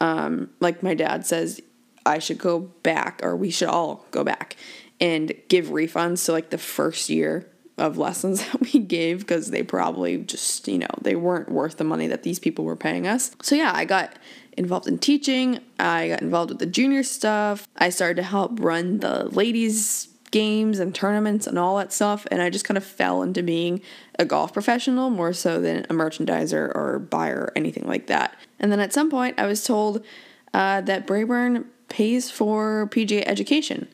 Um, 0.00 0.50
like 0.60 0.82
my 0.82 0.94
dad 0.94 1.26
says, 1.26 1.60
I 2.06 2.20
should 2.20 2.38
go 2.38 2.60
back, 2.60 3.20
or 3.22 3.36
we 3.36 3.50
should 3.50 3.68
all 3.68 4.06
go 4.10 4.24
back 4.24 4.56
and 4.98 5.32
give 5.48 5.66
refunds 5.66 6.24
to 6.24 6.32
like 6.32 6.50
the 6.50 6.58
first 6.58 7.10
year 7.10 7.46
of 7.76 7.98
lessons 7.98 8.44
that 8.52 8.60
we 8.60 8.80
gave 8.80 9.20
because 9.20 9.50
they 9.50 9.62
probably 9.62 10.16
just, 10.18 10.66
you 10.68 10.78
know, 10.78 10.88
they 11.02 11.16
weren't 11.16 11.50
worth 11.50 11.76
the 11.76 11.84
money 11.84 12.06
that 12.06 12.22
these 12.22 12.38
people 12.38 12.64
were 12.64 12.76
paying 12.76 13.06
us. 13.06 13.30
So 13.42 13.54
yeah, 13.54 13.72
I 13.74 13.84
got 13.84 14.16
involved 14.56 14.88
in 14.88 14.98
teaching. 14.98 15.60
I 15.78 16.08
got 16.08 16.22
involved 16.22 16.50
with 16.50 16.60
the 16.60 16.66
junior 16.66 17.02
stuff. 17.02 17.68
I 17.76 17.90
started 17.90 18.16
to 18.16 18.22
help 18.22 18.58
run 18.58 19.00
the 19.00 19.24
ladies 19.24 20.08
games 20.30 20.78
and 20.78 20.94
tournaments 20.94 21.46
and 21.46 21.58
all 21.58 21.76
that 21.78 21.92
stuff 21.92 22.26
and 22.30 22.42
I 22.42 22.50
just 22.50 22.64
kind 22.64 22.76
of 22.76 22.84
fell 22.84 23.22
into 23.22 23.42
being 23.42 23.80
a 24.18 24.24
golf 24.24 24.52
professional 24.52 25.10
more 25.10 25.32
so 25.32 25.60
than 25.60 25.84
a 25.84 25.94
merchandiser 25.94 26.74
or 26.74 26.98
buyer 26.98 27.40
or 27.40 27.52
anything 27.56 27.86
like 27.86 28.06
that. 28.08 28.36
And 28.58 28.70
then 28.70 28.80
at 28.80 28.92
some 28.92 29.10
point 29.10 29.38
I 29.38 29.46
was 29.46 29.64
told 29.64 30.04
uh, 30.52 30.80
that 30.82 31.06
Braeburn 31.06 31.64
pays 31.88 32.30
for 32.30 32.88
PGA 32.92 33.22
education. 33.26 33.88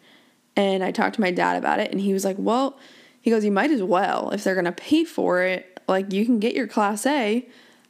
And 0.56 0.82
I 0.84 0.90
talked 0.90 1.16
to 1.16 1.20
my 1.20 1.30
dad 1.30 1.56
about 1.56 1.80
it 1.80 1.90
and 1.90 2.00
he 2.00 2.12
was 2.12 2.24
like, 2.24 2.36
"Well, 2.38 2.78
he 3.20 3.30
goes, 3.30 3.44
you 3.44 3.50
might 3.50 3.70
as 3.70 3.82
well 3.82 4.30
if 4.30 4.44
they're 4.44 4.54
going 4.54 4.66
to 4.66 4.72
pay 4.72 5.04
for 5.04 5.42
it, 5.42 5.80
like 5.88 6.12
you 6.12 6.24
can 6.24 6.38
get 6.38 6.54
your 6.54 6.66
class 6.66 7.06
A 7.06 7.48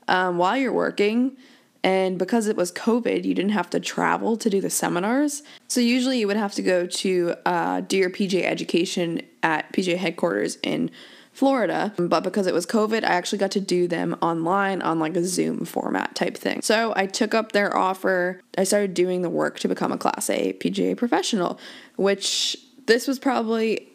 um, 0.08 0.38
while 0.38 0.56
you're 0.56 0.72
working 0.72 1.36
and 1.84 2.18
because 2.18 2.46
it 2.46 2.56
was 2.56 2.72
COVID, 2.72 3.24
you 3.24 3.34
didn't 3.34 3.52
have 3.52 3.68
to 3.70 3.78
travel 3.78 4.38
to 4.38 4.48
do 4.48 4.62
the 4.62 4.70
seminars. 4.70 5.42
So 5.68 5.80
usually 5.80 6.18
you 6.18 6.26
would 6.26 6.38
have 6.38 6.54
to 6.54 6.62
go 6.62 6.86
to 6.86 7.34
uh, 7.44 7.82
do 7.82 7.98
your 7.98 8.08
PGA 8.08 8.44
education 8.44 9.20
at 9.42 9.70
PGA 9.74 9.98
headquarters 9.98 10.56
in 10.62 10.90
Florida. 11.32 11.92
But 11.98 12.24
because 12.24 12.46
it 12.46 12.54
was 12.54 12.64
COVID, 12.64 13.04
I 13.04 13.08
actually 13.08 13.38
got 13.38 13.50
to 13.50 13.60
do 13.60 13.86
them 13.86 14.16
online 14.22 14.80
on 14.80 14.98
like 14.98 15.14
a 15.14 15.24
Zoom 15.24 15.66
format 15.66 16.14
type 16.14 16.38
thing. 16.38 16.62
So 16.62 16.94
I 16.96 17.04
took 17.04 17.34
up 17.34 17.52
their 17.52 17.76
offer. 17.76 18.40
I 18.56 18.64
started 18.64 18.94
doing 18.94 19.20
the 19.20 19.30
work 19.30 19.58
to 19.58 19.68
become 19.68 19.92
a 19.92 19.98
Class 19.98 20.30
A 20.30 20.54
PGA 20.54 20.96
professional, 20.96 21.60
which 21.96 22.56
this 22.86 23.06
was 23.06 23.18
probably 23.18 23.88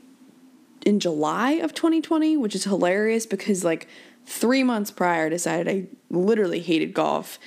in 0.86 1.00
July 1.00 1.54
of 1.54 1.74
2020, 1.74 2.38
which 2.38 2.54
is 2.54 2.66
hilarious 2.66 3.26
because 3.26 3.64
like 3.64 3.88
three 4.28 4.62
months 4.62 4.92
prior, 4.92 5.26
I 5.26 5.30
decided 5.30 5.68
I 5.68 5.88
literally 6.12 6.60
hated 6.60 6.94
golf 6.94 7.40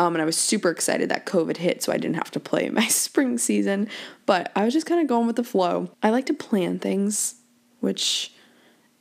um, 0.00 0.14
and 0.14 0.22
I 0.22 0.24
was 0.24 0.38
super 0.38 0.70
excited 0.70 1.10
that 1.10 1.26
COVID 1.26 1.58
hit 1.58 1.82
so 1.82 1.92
I 1.92 1.98
didn't 1.98 2.16
have 2.16 2.30
to 2.30 2.40
play 2.40 2.70
my 2.70 2.86
spring 2.88 3.36
season. 3.36 3.86
But 4.24 4.50
I 4.56 4.64
was 4.64 4.72
just 4.72 4.86
kind 4.86 4.98
of 4.98 5.06
going 5.06 5.26
with 5.26 5.36
the 5.36 5.44
flow. 5.44 5.90
I 6.02 6.08
like 6.08 6.24
to 6.26 6.32
plan 6.32 6.78
things, 6.78 7.34
which 7.80 8.32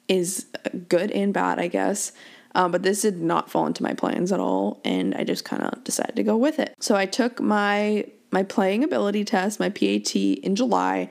is 0.10 0.48
good 0.90 1.10
and 1.12 1.34
bad, 1.34 1.58
I 1.58 1.70
guess. 1.70 2.12
Um, 2.54 2.74
but 2.74 2.84
this 2.84 3.04
did 3.04 3.22
not 3.22 3.50
fall 3.50 3.66
into 3.66 3.82
my 3.82 3.94
plans 3.94 4.34
at 4.34 4.42
all, 4.42 4.82
and 4.84 5.16
I 5.16 5.24
just 5.24 5.46
kind 5.46 5.64
of 5.64 5.84
decided 5.86 6.18
to 6.18 6.24
go 6.24 6.36
with 6.36 6.60
it. 6.60 6.76
So 6.82 6.96
I 6.96 7.06
took 7.06 7.40
my 7.40 8.06
my 8.32 8.44
playing 8.44 8.84
ability 8.84 9.24
test, 9.24 9.60
my 9.60 9.70
PAT, 9.70 10.16
in 10.16 10.56
July 10.56 11.10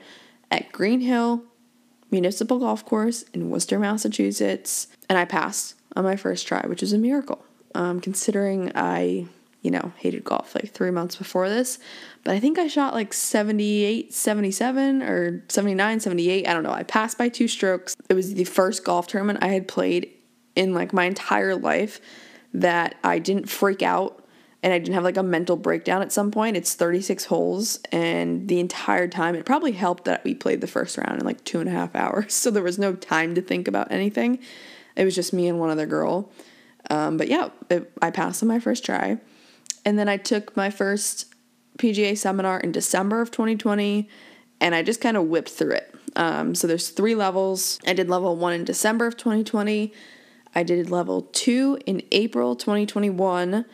at 0.51 0.71
Green 0.71 1.01
Hill 1.01 1.43
Municipal 2.11 2.59
Golf 2.59 2.85
Course 2.85 3.23
in 3.33 3.49
Worcester, 3.49 3.79
Massachusetts, 3.79 4.87
and 5.09 5.17
I 5.17 5.25
passed 5.25 5.75
on 5.95 6.03
my 6.03 6.15
first 6.15 6.45
try, 6.45 6.61
which 6.67 6.83
is 6.83 6.93
a 6.93 6.97
miracle. 6.99 7.43
Um, 7.73 7.99
considering 8.01 8.71
I 8.75 9.27
you 9.61 9.71
know, 9.71 9.91
hated 9.97 10.23
golf 10.23 10.55
like 10.55 10.71
three 10.71 10.91
months 10.91 11.15
before 11.15 11.49
this. 11.49 11.79
But 12.23 12.33
I 12.33 12.39
think 12.39 12.57
I 12.57 12.67
shot 12.67 12.93
like 12.93 13.13
78, 13.13 14.13
77 14.13 15.03
or 15.03 15.43
79, 15.49 15.99
78. 15.99 16.47
I 16.47 16.53
don't 16.53 16.63
know. 16.63 16.71
I 16.71 16.83
passed 16.83 17.17
by 17.17 17.29
two 17.29 17.47
strokes. 17.47 17.95
It 18.09 18.13
was 18.13 18.33
the 18.33 18.45
first 18.45 18.83
golf 18.83 19.07
tournament 19.07 19.39
I 19.41 19.49
had 19.49 19.67
played 19.67 20.11
in 20.55 20.73
like 20.73 20.93
my 20.93 21.05
entire 21.05 21.55
life 21.55 21.99
that 22.53 22.95
I 23.03 23.19
didn't 23.19 23.49
freak 23.49 23.81
out 23.81 24.19
and 24.61 24.73
I 24.73 24.79
didn't 24.79 24.93
have 24.93 25.03
like 25.03 25.17
a 25.17 25.23
mental 25.23 25.55
breakdown 25.55 26.01
at 26.01 26.11
some 26.11 26.31
point. 26.31 26.57
It's 26.57 26.73
36 26.73 27.25
holes, 27.25 27.79
and 27.91 28.47
the 28.47 28.59
entire 28.59 29.07
time 29.07 29.35
it 29.35 29.45
probably 29.45 29.71
helped 29.71 30.05
that 30.05 30.23
we 30.23 30.35
played 30.35 30.59
the 30.61 30.67
first 30.67 30.97
round 30.97 31.19
in 31.19 31.25
like 31.25 31.43
two 31.45 31.59
and 31.59 31.69
a 31.69 31.71
half 31.71 31.95
hours. 31.95 32.33
So 32.39 32.51
there 32.51 32.63
was 32.63 32.79
no 32.79 32.93
time 32.93 33.35
to 33.35 33.41
think 33.41 33.67
about 33.67 33.91
anything. 33.91 34.39
It 34.95 35.03
was 35.03 35.13
just 35.13 35.33
me 35.33 35.47
and 35.47 35.59
one 35.59 35.69
other 35.69 35.85
girl. 35.85 36.31
Um, 36.89 37.17
but 37.17 37.27
yeah, 37.27 37.49
it, 37.69 37.91
I 38.01 38.11
passed 38.11 38.41
on 38.41 38.47
my 38.49 38.59
first 38.59 38.85
try. 38.85 39.19
And 39.89 39.97
then 39.97 40.07
I 40.07 40.17
took 40.17 40.55
my 40.55 40.69
first 40.69 41.33
PGA 41.79 42.15
seminar 42.15 42.59
in 42.59 42.71
December 42.71 43.21
of 43.21 43.31
2020 43.31 44.07
and 44.61 44.75
I 44.75 44.83
just 44.83 45.01
kind 45.01 45.17
of 45.17 45.25
whipped 45.25 45.49
through 45.49 45.71
it. 45.71 45.95
Um, 46.15 46.53
so 46.53 46.67
there's 46.67 46.89
three 46.89 47.15
levels. 47.15 47.79
I 47.87 47.93
did 47.93 48.07
level 48.07 48.35
one 48.35 48.53
in 48.53 48.65
December 48.65 49.07
of 49.07 49.17
2020. 49.17 49.91
I 50.53 50.61
did 50.61 50.91
level 50.91 51.23
two 51.31 51.79
in 51.87 52.03
April 52.11 52.55
2021. 52.55 53.65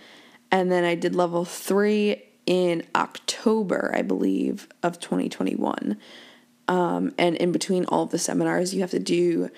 And 0.54 0.71
then 0.71 0.86
I 0.86 0.95
did 0.95 1.15
level 1.15 1.43
three 1.43 2.23
in 2.45 2.84
October, 2.95 3.91
I 3.93 4.01
believe, 4.01 4.69
of 4.84 5.01
2021. 5.01 5.97
Um, 6.69 7.13
and 7.17 7.36
in 7.36 7.51
between 7.51 7.84
all 7.88 8.04
of 8.04 8.12
the 8.12 8.19
seminars, 8.19 8.73
you 8.73 8.80
have 8.80 8.91
to 8.91 8.99
do 8.99 9.49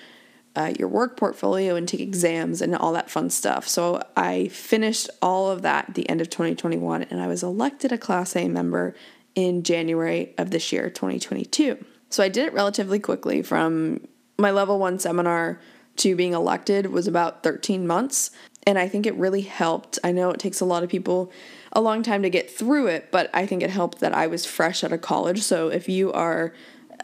uh, 0.58 0.74
your 0.80 0.88
work 0.88 1.16
portfolio 1.16 1.76
and 1.76 1.88
take 1.88 2.00
exams 2.00 2.64
and 2.64 2.76
all 2.76 2.92
that 2.92 3.12
fun 3.12 3.30
stuff. 3.30 3.68
So 3.68 4.02
I 4.18 4.48
finished 4.48 5.08
all 5.22 5.52
of 5.52 5.62
that 5.62 5.90
at 5.90 5.96
the 5.96 6.10
end 6.10 6.20
of 6.20 6.32
2021 6.32 7.04
and 7.04 7.22
I 7.22 7.28
was 7.28 7.44
elected 7.44 7.92
a 7.92 7.98
Class 7.98 8.36
A 8.36 8.48
member 8.48 8.96
in 9.36 9.62
January 9.62 10.34
of 10.40 10.50
this 10.50 10.72
year, 10.72 10.90
2022. 10.90 11.86
So 12.10 12.24
I 12.24 12.30
did 12.30 12.48
it 12.48 12.54
relatively 12.54 12.98
quickly 12.98 13.44
from 13.44 14.02
my 14.40 14.50
level 14.50 14.80
one 14.80 14.98
seminar 14.98 15.62
to 15.98 16.16
being 16.16 16.34
elected 16.34 16.88
was 16.88 17.08
about 17.08 17.44
13 17.44 17.86
months. 17.86 18.32
And 18.66 18.80
I 18.80 18.88
think 18.88 19.06
it 19.06 19.14
really 19.14 19.42
helped. 19.42 20.00
I 20.04 20.12
know 20.12 20.32
it 20.32 20.40
takes 20.40 20.60
a 20.60 20.66
lot 20.66 20.82
of 20.82 20.90
people 20.90 21.32
a 21.72 21.82
long 21.82 22.02
time 22.02 22.24
to 22.24 22.32
get 22.32 22.50
through 22.50 22.88
it, 22.88 23.12
but 23.12 23.30
I 23.32 23.46
think 23.46 23.62
it 23.62 23.70
helped 23.70 24.00
that 24.00 24.14
I 24.16 24.26
was 24.26 24.44
fresh 24.44 24.84
out 24.84 24.92
of 24.92 25.02
college. 25.02 25.44
So 25.44 25.68
if 25.68 25.88
you 25.88 26.12
are 26.14 26.52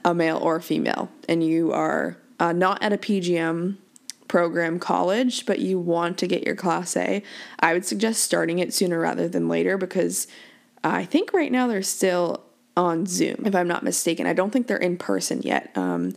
a 0.04 0.16
male 0.16 0.38
or 0.38 0.56
a 0.56 0.62
female 0.62 1.12
and 1.30 1.44
you 1.44 1.72
are 1.72 2.18
uh, 2.44 2.52
not 2.52 2.84
at 2.84 2.92
a 2.92 2.98
PGM 2.98 3.78
program 4.28 4.78
college, 4.78 5.46
but 5.46 5.60
you 5.60 5.80
want 5.80 6.18
to 6.18 6.28
get 6.28 6.44
your 6.44 6.58
Class 6.58 6.98
A, 6.98 7.24
I 7.62 7.72
would 7.72 7.86
suggest 7.86 8.22
starting 8.22 8.60
it 8.60 8.74
sooner 8.74 9.00
rather 9.00 9.30
than 9.30 9.48
later 9.48 9.78
because 9.78 10.28
I 10.84 11.06
think 11.06 11.32
right 11.32 11.54
now 11.54 11.68
they're 11.68 11.82
still 11.82 12.44
on 12.76 13.06
Zoom, 13.06 13.44
if 13.46 13.56
I'm 13.56 13.70
not 13.70 13.82
mistaken. 13.82 14.28
I 14.28 14.34
don't 14.34 14.52
think 14.52 14.68
they're 14.68 14.76
in 14.76 14.98
person 14.98 15.42
yet. 15.42 15.72
Um, 15.78 16.16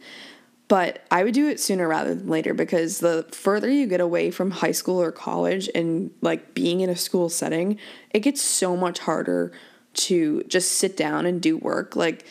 but 0.67 1.07
I 1.13 1.23
would 1.23 1.35
do 1.35 1.47
it 1.47 1.61
sooner 1.61 1.87
rather 1.87 2.13
than 2.13 2.27
later 2.27 2.55
because 2.55 2.99
the 2.99 3.25
further 3.31 3.71
you 3.71 3.87
get 3.87 4.01
away 4.01 4.33
from 4.33 4.51
high 4.51 4.73
school 4.73 5.01
or 5.01 5.13
college 5.13 5.71
and 5.77 6.11
like 6.23 6.55
being 6.55 6.81
in 6.81 6.91
a 6.91 6.97
school 6.97 7.29
setting, 7.29 7.79
it 8.11 8.21
gets 8.21 8.43
so 8.43 8.77
much 8.77 8.99
harder 8.99 9.53
to 9.95 10.43
just 10.49 10.73
sit 10.73 10.97
down 10.97 11.25
and 11.25 11.41
do 11.41 11.57
work. 11.57 11.95
Like, 11.95 12.27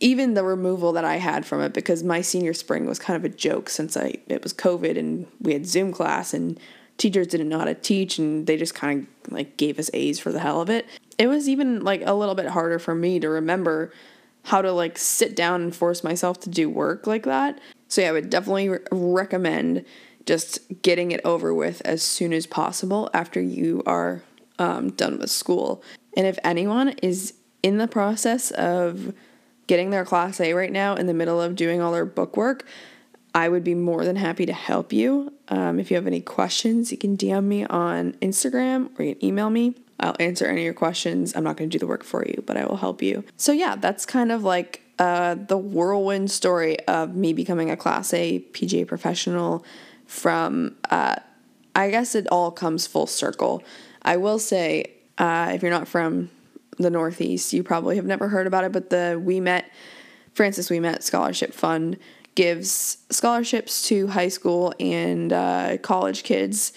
even 0.00 0.34
the 0.34 0.44
removal 0.44 0.92
that 0.92 1.04
I 1.04 1.16
had 1.16 1.44
from 1.44 1.60
it 1.60 1.72
because 1.72 2.02
my 2.02 2.20
senior 2.20 2.54
spring 2.54 2.86
was 2.86 2.98
kind 2.98 3.16
of 3.16 3.24
a 3.24 3.34
joke 3.34 3.68
since 3.68 3.96
I 3.96 4.14
it 4.28 4.42
was 4.42 4.54
COVID 4.54 4.98
and 4.98 5.26
we 5.40 5.52
had 5.52 5.66
Zoom 5.66 5.92
class 5.92 6.32
and 6.32 6.58
teachers 6.98 7.26
didn't 7.28 7.48
know 7.48 7.58
how 7.58 7.64
to 7.64 7.74
teach 7.74 8.18
and 8.18 8.46
they 8.46 8.56
just 8.56 8.74
kind 8.74 9.06
of 9.26 9.32
like 9.32 9.56
gave 9.56 9.78
us 9.78 9.90
A's 9.94 10.18
for 10.18 10.32
the 10.32 10.40
hell 10.40 10.60
of 10.60 10.70
it. 10.70 10.86
It 11.16 11.26
was 11.26 11.48
even 11.48 11.82
like 11.82 12.02
a 12.04 12.14
little 12.14 12.34
bit 12.34 12.46
harder 12.46 12.78
for 12.78 12.94
me 12.94 13.18
to 13.20 13.28
remember 13.28 13.92
how 14.44 14.62
to 14.62 14.72
like 14.72 14.98
sit 14.98 15.34
down 15.34 15.62
and 15.62 15.74
force 15.74 16.04
myself 16.04 16.40
to 16.40 16.50
do 16.50 16.70
work 16.70 17.06
like 17.06 17.24
that. 17.24 17.60
So 17.88 18.02
yeah, 18.02 18.10
I 18.10 18.12
would 18.12 18.30
definitely 18.30 18.68
re- 18.68 18.78
recommend 18.90 19.84
just 20.26 20.60
getting 20.82 21.10
it 21.10 21.20
over 21.24 21.54
with 21.54 21.80
as 21.84 22.02
soon 22.02 22.32
as 22.32 22.46
possible 22.46 23.08
after 23.14 23.40
you 23.40 23.82
are 23.86 24.22
um, 24.58 24.90
done 24.90 25.18
with 25.18 25.30
school. 25.30 25.82
And 26.16 26.26
if 26.26 26.38
anyone 26.44 26.90
is 27.02 27.34
in 27.62 27.78
the 27.78 27.88
process 27.88 28.50
of 28.52 29.14
getting 29.68 29.90
their 29.90 30.04
Class 30.04 30.40
A 30.40 30.52
right 30.54 30.72
now 30.72 30.96
in 30.96 31.06
the 31.06 31.14
middle 31.14 31.40
of 31.40 31.54
doing 31.54 31.80
all 31.80 31.92
their 31.92 32.04
book 32.04 32.36
work, 32.36 32.66
I 33.34 33.48
would 33.48 33.62
be 33.62 33.74
more 33.74 34.04
than 34.04 34.16
happy 34.16 34.46
to 34.46 34.52
help 34.52 34.92
you. 34.92 35.32
Um, 35.46 35.78
if 35.78 35.90
you 35.90 35.96
have 35.96 36.08
any 36.08 36.20
questions, 36.20 36.90
you 36.90 36.98
can 36.98 37.16
DM 37.16 37.44
me 37.44 37.64
on 37.64 38.14
Instagram 38.14 38.90
or 38.98 39.04
you 39.04 39.14
can 39.14 39.24
email 39.24 39.50
me. 39.50 39.74
I'll 40.00 40.16
answer 40.18 40.46
any 40.46 40.62
of 40.62 40.64
your 40.64 40.74
questions. 40.74 41.36
I'm 41.36 41.44
not 41.44 41.56
going 41.56 41.70
to 41.70 41.74
do 41.74 41.78
the 41.78 41.86
work 41.86 42.02
for 42.02 42.24
you, 42.26 42.42
but 42.46 42.56
I 42.56 42.64
will 42.64 42.76
help 42.76 43.02
you. 43.02 43.24
So, 43.36 43.52
yeah, 43.52 43.76
that's 43.76 44.06
kind 44.06 44.32
of 44.32 44.44
like 44.44 44.82
uh, 44.98 45.34
the 45.34 45.58
whirlwind 45.58 46.30
story 46.30 46.78
of 46.86 47.14
me 47.14 47.32
becoming 47.32 47.70
a 47.70 47.76
Class 47.76 48.14
A 48.14 48.40
PGA 48.52 48.86
professional 48.86 49.64
from, 50.06 50.76
uh, 50.90 51.16
I 51.74 51.90
guess 51.90 52.14
it 52.14 52.26
all 52.28 52.50
comes 52.50 52.86
full 52.86 53.06
circle. 53.06 53.62
I 54.02 54.16
will 54.16 54.38
say, 54.38 54.92
uh, 55.18 55.50
if 55.52 55.62
you're 55.62 55.70
not 55.70 55.88
from 55.88 56.30
the 56.78 56.90
Northeast. 56.90 57.52
You 57.52 57.62
probably 57.62 57.96
have 57.96 58.06
never 58.06 58.28
heard 58.28 58.46
about 58.46 58.64
it, 58.64 58.72
but 58.72 58.90
the 58.90 59.20
Ouimet, 59.24 59.64
Francis 60.34 60.68
Ouimet 60.68 61.02
Scholarship 61.02 61.52
Fund 61.52 61.98
gives 62.34 62.98
scholarships 63.10 63.82
to 63.88 64.06
high 64.06 64.28
school 64.28 64.72
and 64.78 65.32
uh, 65.32 65.76
college 65.78 66.22
kids 66.22 66.72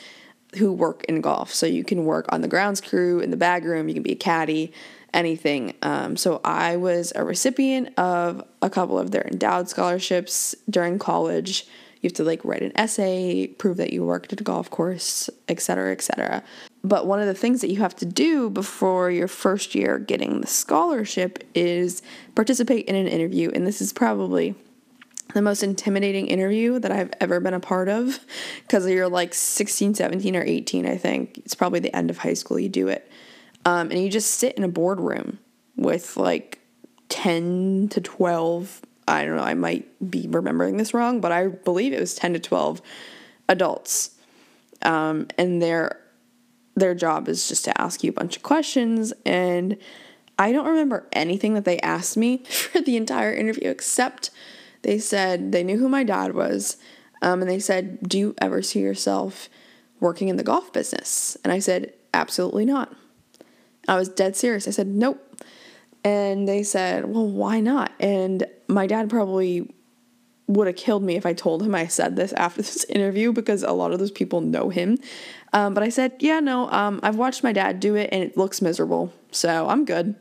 who 0.58 0.74
work 0.74 1.06
in 1.06 1.22
golf. 1.22 1.54
So 1.54 1.66
you 1.66 1.84
can 1.84 2.04
work 2.04 2.26
on 2.30 2.42
the 2.42 2.48
grounds 2.48 2.82
crew, 2.82 3.20
in 3.20 3.32
the 3.32 3.38
bag 3.38 3.64
room, 3.64 3.88
you 3.88 3.94
can 3.94 4.04
be 4.04 4.14
a 4.14 4.16
caddy, 4.16 4.74
anything. 5.14 5.76
Um, 5.82 6.18
so 6.18 6.42
I 6.44 6.78
was 6.78 7.14
a 7.16 7.24
recipient 7.24 7.98
of 7.98 8.44
a 8.62 8.70
couple 8.70 8.98
of 8.98 9.12
their 9.12 9.28
endowed 9.28 9.70
scholarships 9.70 10.56
during 10.70 11.00
college. 11.00 11.68
You 12.02 12.08
have 12.08 12.16
to 12.16 12.24
like 12.24 12.44
write 12.44 12.64
an 12.64 12.72
essay, 12.76 13.48
prove 13.48 13.78
that 13.78 13.94
you 13.94 14.04
worked 14.04 14.34
at 14.34 14.42
a 14.42 14.44
golf 14.44 14.70
course, 14.70 15.30
etc., 15.48 15.92
etc. 15.92 16.44
But 16.84 17.06
one 17.06 17.20
of 17.20 17.28
the 17.28 17.36
things 17.36 17.62
that 17.62 17.70
you 17.70 17.80
have 17.80 17.96
to 17.98 18.06
do 18.06 18.50
before 18.50 19.12
your 19.12 19.28
first 19.28 19.76
year 19.76 20.00
getting 20.00 20.42
the 20.42 20.48
scholarship 20.48 21.44
is 21.54 22.02
participate 22.34 22.86
in 22.86 22.96
an 22.96 23.08
interview. 23.08 23.52
And 23.54 23.68
this 23.68 23.82
is 23.82 23.94
probably 23.94 24.56
the 25.34 25.42
most 25.42 25.64
intimidating 25.64 26.28
interview 26.28 26.80
that 26.80 26.92
I've 26.92 27.12
ever 27.20 27.40
been 27.40 27.54
a 27.54 27.60
part 27.60 27.88
of 27.88 28.20
because 28.64 28.88
you're 28.90 29.08
like 29.08 29.34
16, 29.34 29.94
17, 29.94 30.36
or 30.36 30.44
18, 30.44 30.86
I 30.86 30.98
think. 30.98 31.38
It's 31.40 31.56
probably 31.56 31.80
the 31.80 31.96
end 31.96 32.10
of 32.10 32.18
high 32.18 32.34
school 32.34 32.60
you 32.60 32.70
do 32.70 32.88
it. 32.88 33.10
Um, 33.64 33.92
and 33.92 34.02
you 34.02 34.10
just 34.10 34.32
sit 34.32 34.58
in 34.58 34.64
a 34.64 34.68
boardroom 34.68 35.40
with 35.76 36.18
like 36.18 36.60
10 37.10 37.90
to 37.90 38.02
12, 38.02 38.82
I 39.12 39.26
don't 39.26 39.36
know, 39.36 39.44
I 39.44 39.54
might 39.54 39.88
be 40.10 40.28
remembering 40.30 40.78
this 40.78 40.94
wrong, 40.94 41.22
but 41.22 41.32
I 41.32 41.48
believe 41.48 41.94
it 41.94 42.00
was 42.00 42.16
10 42.16 42.34
to 42.34 42.40
12 42.40 42.82
adults. 43.48 44.12
Um, 44.82 45.28
and 45.38 45.62
their 45.62 46.00
their 46.74 46.96
job 46.96 47.28
is 47.28 47.50
just 47.50 47.66
to 47.66 47.82
ask 47.82 48.04
you 48.04 48.10
a 48.10 48.14
bunch 48.14 48.38
of 48.38 48.44
questions 48.44 49.14
and 49.26 49.78
I 50.40 50.54
don't 50.54 50.66
remember 50.66 51.06
anything 51.12 51.54
that 51.56 51.66
they 51.66 51.78
asked 51.82 52.16
me 52.16 52.38
for 52.46 52.82
the 52.82 52.96
entire 52.96 53.34
interview 53.34 53.70
except 53.70 54.32
they 54.82 54.98
said 54.98 55.52
they 55.52 55.64
knew 55.64 55.78
who 55.78 55.90
my 55.90 56.04
dad 56.04 56.34
was, 56.34 56.78
um, 57.22 57.42
and 57.42 57.50
they 57.50 57.60
said, 57.60 58.00
Do 58.08 58.18
you 58.18 58.36
ever 58.40 58.62
see 58.62 58.80
yourself 58.80 59.50
working 60.00 60.28
in 60.28 60.38
the 60.38 60.44
golf 60.44 60.74
business? 60.74 61.38
And 61.44 61.54
I 61.54 61.60
said, 61.60 61.94
Absolutely 62.14 62.66
not. 62.66 62.94
I 63.88 63.96
was 63.96 64.10
dead 64.10 64.36
serious. 64.36 64.68
I 64.68 64.72
said, 64.72 64.88
Nope. 64.88 65.44
And 66.04 66.48
they 66.48 66.64
said, 66.64 67.06
Well, 67.06 67.28
why 67.28 67.60
not? 67.60 67.92
And 68.00 68.46
my 68.68 68.88
dad 68.88 69.10
probably 69.10 69.74
would 70.48 70.68
have 70.68 70.76
killed 70.76 71.04
me 71.04 71.16
if 71.16 71.26
I 71.26 71.34
told 71.34 71.64
him 71.64 71.74
I 71.74 71.88
said 71.88 72.16
this 72.16 72.34
after 72.34 72.62
this 72.62 72.84
interview 72.86 73.32
because 73.32 73.64
a 73.64 73.72
lot 73.72 73.92
of 73.92 74.00
those 74.00 74.12
people 74.12 74.42
know 74.42 74.70
him. 74.70 74.98
Um, 75.54 75.74
but 75.74 75.84
I 75.84 75.90
said, 75.90 76.14
Yeah, 76.20 76.40
no, 76.40 76.70
um, 76.72 77.00
I've 77.04 77.18
watched 77.18 77.44
my 77.44 77.54
dad 77.54 77.80
do 77.80 77.96
it 77.96 78.10
and 78.12 78.24
it 78.24 78.38
looks 78.38 78.62
miserable. 78.62 79.14
So 79.32 79.68
I'm 79.68 79.86
good. 79.86 80.16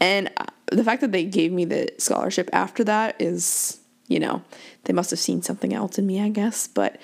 And 0.00 0.30
uh, 0.36 0.44
the 0.70 0.84
fact 0.84 1.00
that 1.00 1.12
they 1.12 1.24
gave 1.24 1.52
me 1.52 1.64
the 1.64 1.88
scholarship 1.98 2.50
after 2.52 2.84
that 2.84 3.16
is, 3.20 3.80
you 4.08 4.20
know, 4.20 4.42
they 4.84 4.92
must 4.92 5.10
have 5.10 5.18
seen 5.18 5.42
something 5.42 5.72
else 5.72 5.98
in 5.98 6.06
me, 6.06 6.20
I 6.20 6.28
guess. 6.28 6.66
But 6.66 7.00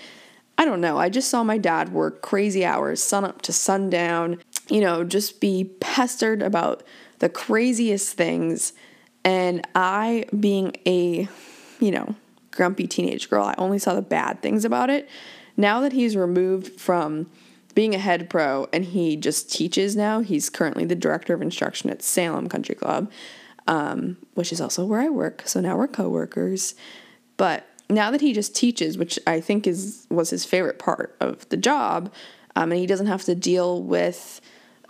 I 0.58 0.64
don't 0.64 0.80
know. 0.80 0.98
I 0.98 1.08
just 1.08 1.30
saw 1.30 1.42
my 1.42 1.58
dad 1.58 1.92
work 1.92 2.22
crazy 2.22 2.64
hours, 2.64 3.02
sun 3.02 3.24
up 3.24 3.42
to 3.42 3.52
sundown, 3.52 4.38
you 4.68 4.80
know, 4.80 5.04
just 5.04 5.40
be 5.40 5.64
pestered 5.80 6.42
about 6.42 6.82
the 7.22 7.28
craziest 7.28 8.16
things. 8.16 8.72
And 9.24 9.64
I, 9.76 10.24
being 10.38 10.74
a, 10.84 11.28
you 11.78 11.90
know, 11.92 12.16
grumpy 12.50 12.88
teenage 12.88 13.30
girl, 13.30 13.44
I 13.44 13.54
only 13.58 13.78
saw 13.78 13.94
the 13.94 14.02
bad 14.02 14.42
things 14.42 14.64
about 14.64 14.90
it. 14.90 15.08
Now 15.56 15.80
that 15.82 15.92
he's 15.92 16.16
removed 16.16 16.80
from 16.80 17.30
being 17.76 17.94
a 17.94 17.98
head 17.98 18.28
pro 18.28 18.66
and 18.72 18.84
he 18.84 19.14
just 19.14 19.52
teaches 19.52 19.94
now. 19.94 20.18
He's 20.18 20.50
currently 20.50 20.84
the 20.84 20.96
director 20.96 21.32
of 21.32 21.40
instruction 21.40 21.90
at 21.90 22.02
Salem 22.02 22.48
Country 22.48 22.74
Club, 22.74 23.08
um, 23.68 24.16
which 24.34 24.52
is 24.52 24.60
also 24.60 24.84
where 24.84 25.00
I 25.00 25.08
work. 25.08 25.42
So 25.46 25.60
now 25.60 25.76
we're 25.76 25.86
coworkers. 25.86 26.74
But 27.36 27.64
now 27.88 28.10
that 28.10 28.20
he 28.20 28.32
just 28.32 28.56
teaches, 28.56 28.98
which 28.98 29.16
I 29.28 29.40
think 29.40 29.68
is 29.68 30.08
was 30.10 30.30
his 30.30 30.44
favorite 30.44 30.80
part 30.80 31.14
of 31.20 31.48
the 31.50 31.56
job, 31.56 32.12
um, 32.56 32.72
and 32.72 32.80
he 32.80 32.86
doesn't 32.86 33.06
have 33.06 33.22
to 33.26 33.36
deal 33.36 33.80
with 33.80 34.40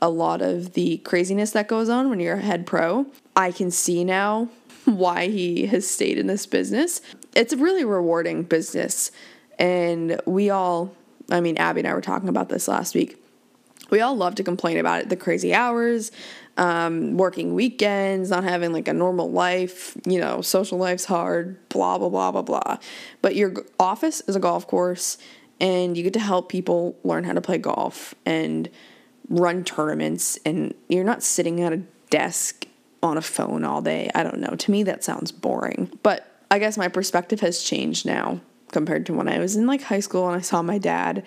a 0.02 0.10
lot 0.10 0.42
of 0.42 0.74
the 0.74 0.98
craziness 0.98 1.52
that 1.52 1.68
goes 1.68 1.88
on 1.88 2.10
when 2.10 2.20
you're 2.20 2.34
a 2.34 2.42
head 2.42 2.66
pro. 2.66 3.06
I 3.34 3.52
can 3.52 3.70
see 3.70 4.04
now 4.04 4.50
why 4.84 5.28
he 5.28 5.66
has 5.66 5.88
stayed 5.88 6.18
in 6.18 6.26
this 6.26 6.44
business. 6.44 7.00
It's 7.34 7.54
a 7.54 7.56
really 7.56 7.86
rewarding 7.86 8.42
business, 8.42 9.10
and 9.58 10.20
we 10.26 10.50
all 10.50 10.94
I 11.30 11.40
mean, 11.40 11.56
Abby 11.56 11.80
and 11.80 11.88
I 11.88 11.94
were 11.94 12.00
talking 12.00 12.28
about 12.28 12.48
this 12.48 12.68
last 12.68 12.94
week. 12.94 13.18
We 13.90 14.00
all 14.00 14.16
love 14.16 14.34
to 14.36 14.44
complain 14.44 14.78
about 14.78 15.02
it 15.02 15.08
the 15.08 15.16
crazy 15.16 15.54
hours, 15.54 16.12
um, 16.56 17.16
working 17.16 17.54
weekends, 17.54 18.30
not 18.30 18.44
having 18.44 18.72
like 18.72 18.88
a 18.88 18.92
normal 18.92 19.30
life, 19.30 19.96
you 20.06 20.18
know, 20.18 20.40
social 20.40 20.78
life's 20.78 21.04
hard, 21.04 21.56
blah, 21.68 21.98
blah, 21.98 22.08
blah, 22.08 22.30
blah, 22.32 22.42
blah. 22.42 22.78
But 23.20 23.36
your 23.36 23.52
office 23.78 24.20
is 24.22 24.36
a 24.36 24.40
golf 24.40 24.66
course 24.66 25.18
and 25.60 25.96
you 25.96 26.02
get 26.02 26.14
to 26.14 26.20
help 26.20 26.48
people 26.48 26.96
learn 27.04 27.24
how 27.24 27.34
to 27.34 27.40
play 27.40 27.58
golf 27.58 28.14
and 28.24 28.68
run 29.32 29.64
tournaments 29.64 30.38
and 30.44 30.74
you're 30.88 31.04
not 31.04 31.22
sitting 31.22 31.62
at 31.62 31.72
a 31.72 31.78
desk 32.10 32.66
on 33.02 33.16
a 33.16 33.22
phone 33.22 33.64
all 33.64 33.80
day. 33.80 34.10
I 34.14 34.22
don't 34.22 34.38
know. 34.38 34.54
To 34.54 34.70
me, 34.70 34.82
that 34.84 35.02
sounds 35.02 35.32
boring. 35.32 35.90
But 36.02 36.28
I 36.50 36.58
guess 36.58 36.76
my 36.76 36.88
perspective 36.88 37.40
has 37.40 37.62
changed 37.62 38.04
now 38.06 38.40
compared 38.70 39.06
to 39.06 39.14
when 39.14 39.28
I 39.28 39.38
was 39.38 39.56
in 39.56 39.66
like 39.66 39.82
high 39.82 40.00
school 40.00 40.28
and 40.28 40.36
I 40.36 40.42
saw 40.42 40.62
my 40.62 40.78
dad 40.78 41.24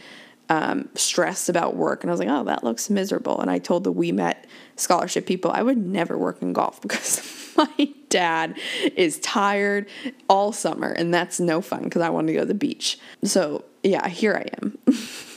um, 0.49 0.87
stressed 0.93 1.49
about 1.49 1.75
work 1.75 2.03
and 2.03 2.11
I 2.11 2.13
was 2.13 2.19
like, 2.19 2.29
oh, 2.29 2.43
that 2.43 2.63
looks 2.63 2.91
miserable. 2.91 3.41
And 3.41 3.49
I 3.49 3.57
told 3.57 3.83
the 3.83 3.91
Ouimet 3.91 4.35
scholarship 4.75 5.25
people 5.25 5.49
I 5.51 5.63
would 5.63 5.77
never 5.77 6.15
work 6.15 6.43
in 6.43 6.53
golf 6.53 6.79
because 6.83 7.53
my 7.57 7.89
dad 8.09 8.57
is 8.95 9.19
tired 9.19 9.87
all 10.29 10.51
summer 10.51 10.91
and 10.91 11.11
that's 11.11 11.39
no 11.39 11.59
fun 11.59 11.85
because 11.85 12.03
I 12.03 12.09
want 12.09 12.27
to 12.27 12.33
go 12.33 12.41
to 12.41 12.45
the 12.45 12.53
beach. 12.53 12.99
So, 13.23 13.65
yeah, 13.83 14.07
here 14.07 14.35
I 14.35 14.63
am. 14.63 14.77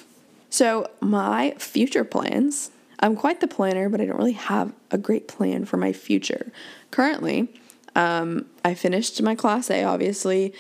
so, 0.59 0.91
my 1.01 1.55
future 1.59 2.05
plans 2.05 2.73
I'm 3.01 3.15
quite 3.15 3.41
the 3.41 3.47
planner, 3.47 3.89
but 3.89 4.01
I 4.01 4.07
don't 4.07 4.17
really 4.17 4.33
have 4.33 4.73
a 4.91 4.99
great 4.99 5.29
plan 5.29 5.65
for 5.65 5.77
my 5.77 5.93
future. 5.93 6.51
Currently, 6.91 7.49
um, 7.95 8.47
I 8.65 8.75
finished 8.75 9.23
my 9.23 9.35
Class 9.35 9.71
A, 9.71 9.85
obviously. 9.85 10.53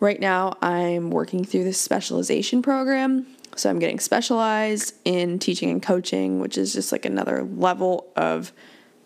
Right 0.00 0.18
now, 0.18 0.56
I'm 0.60 1.10
working 1.10 1.44
through 1.44 1.64
this 1.64 1.80
specialization 1.80 2.62
program. 2.62 3.26
So 3.54 3.70
I'm 3.70 3.78
getting 3.78 4.00
specialized 4.00 4.94
in 5.04 5.38
teaching 5.38 5.70
and 5.70 5.80
coaching, 5.80 6.40
which 6.40 6.58
is 6.58 6.72
just 6.72 6.90
like 6.90 7.04
another 7.04 7.44
level 7.44 8.08
of 8.16 8.52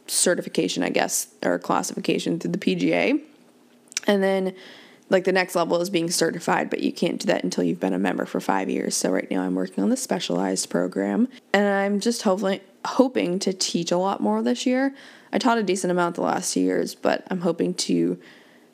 certification, 0.06 0.82
I 0.82 0.88
guess, 0.88 1.28
or 1.44 1.58
classification 1.58 2.38
through 2.38 2.52
the 2.52 2.58
PGA. 2.58 3.20
And 4.06 4.22
then 4.22 4.54
like 5.10 5.24
the 5.24 5.32
next 5.32 5.54
level 5.54 5.80
is 5.80 5.90
being 5.90 6.10
certified, 6.10 6.70
but 6.70 6.80
you 6.80 6.92
can't 6.92 7.20
do 7.20 7.26
that 7.26 7.44
until 7.44 7.64
you've 7.64 7.80
been 7.80 7.94
a 7.94 7.98
member 7.98 8.26
for 8.26 8.40
five 8.40 8.68
years. 8.68 8.94
So 8.96 9.10
right 9.10 9.30
now 9.30 9.42
I'm 9.42 9.54
working 9.54 9.82
on 9.82 9.90
the 9.90 9.96
specialized 9.96 10.68
program, 10.70 11.28
and 11.52 11.66
I'm 11.66 12.00
just 12.00 12.22
hopefully 12.22 12.62
hoping 12.84 13.38
to 13.40 13.52
teach 13.52 13.90
a 13.90 13.96
lot 13.96 14.20
more 14.20 14.42
this 14.42 14.66
year. 14.66 14.94
I 15.32 15.38
taught 15.38 15.58
a 15.58 15.62
decent 15.62 15.90
amount 15.90 16.16
the 16.16 16.22
last 16.22 16.54
two 16.54 16.60
years, 16.60 16.94
but 16.94 17.26
I'm 17.30 17.40
hoping 17.40 17.74
to 17.74 18.18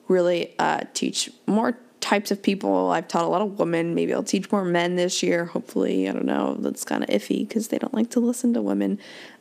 really 0.08 0.54
uh, 0.58 0.82
teach 0.92 1.30
more 1.46 1.78
types 2.00 2.30
of 2.30 2.42
people. 2.42 2.90
I've 2.90 3.08
taught 3.08 3.24
a 3.24 3.28
lot 3.28 3.40
of 3.40 3.58
women. 3.58 3.94
Maybe 3.94 4.12
I'll 4.12 4.22
teach 4.22 4.50
more 4.52 4.64
men 4.64 4.96
this 4.96 5.22
year. 5.22 5.46
Hopefully, 5.46 6.08
I 6.08 6.12
don't 6.12 6.26
know. 6.26 6.54
That's 6.60 6.84
kind 6.84 7.02
of 7.02 7.08
iffy 7.08 7.48
because 7.48 7.68
they 7.68 7.78
don't 7.78 7.94
like 7.94 8.10
to 8.10 8.20
listen 8.20 8.52
to 8.54 8.62
women. 8.62 8.98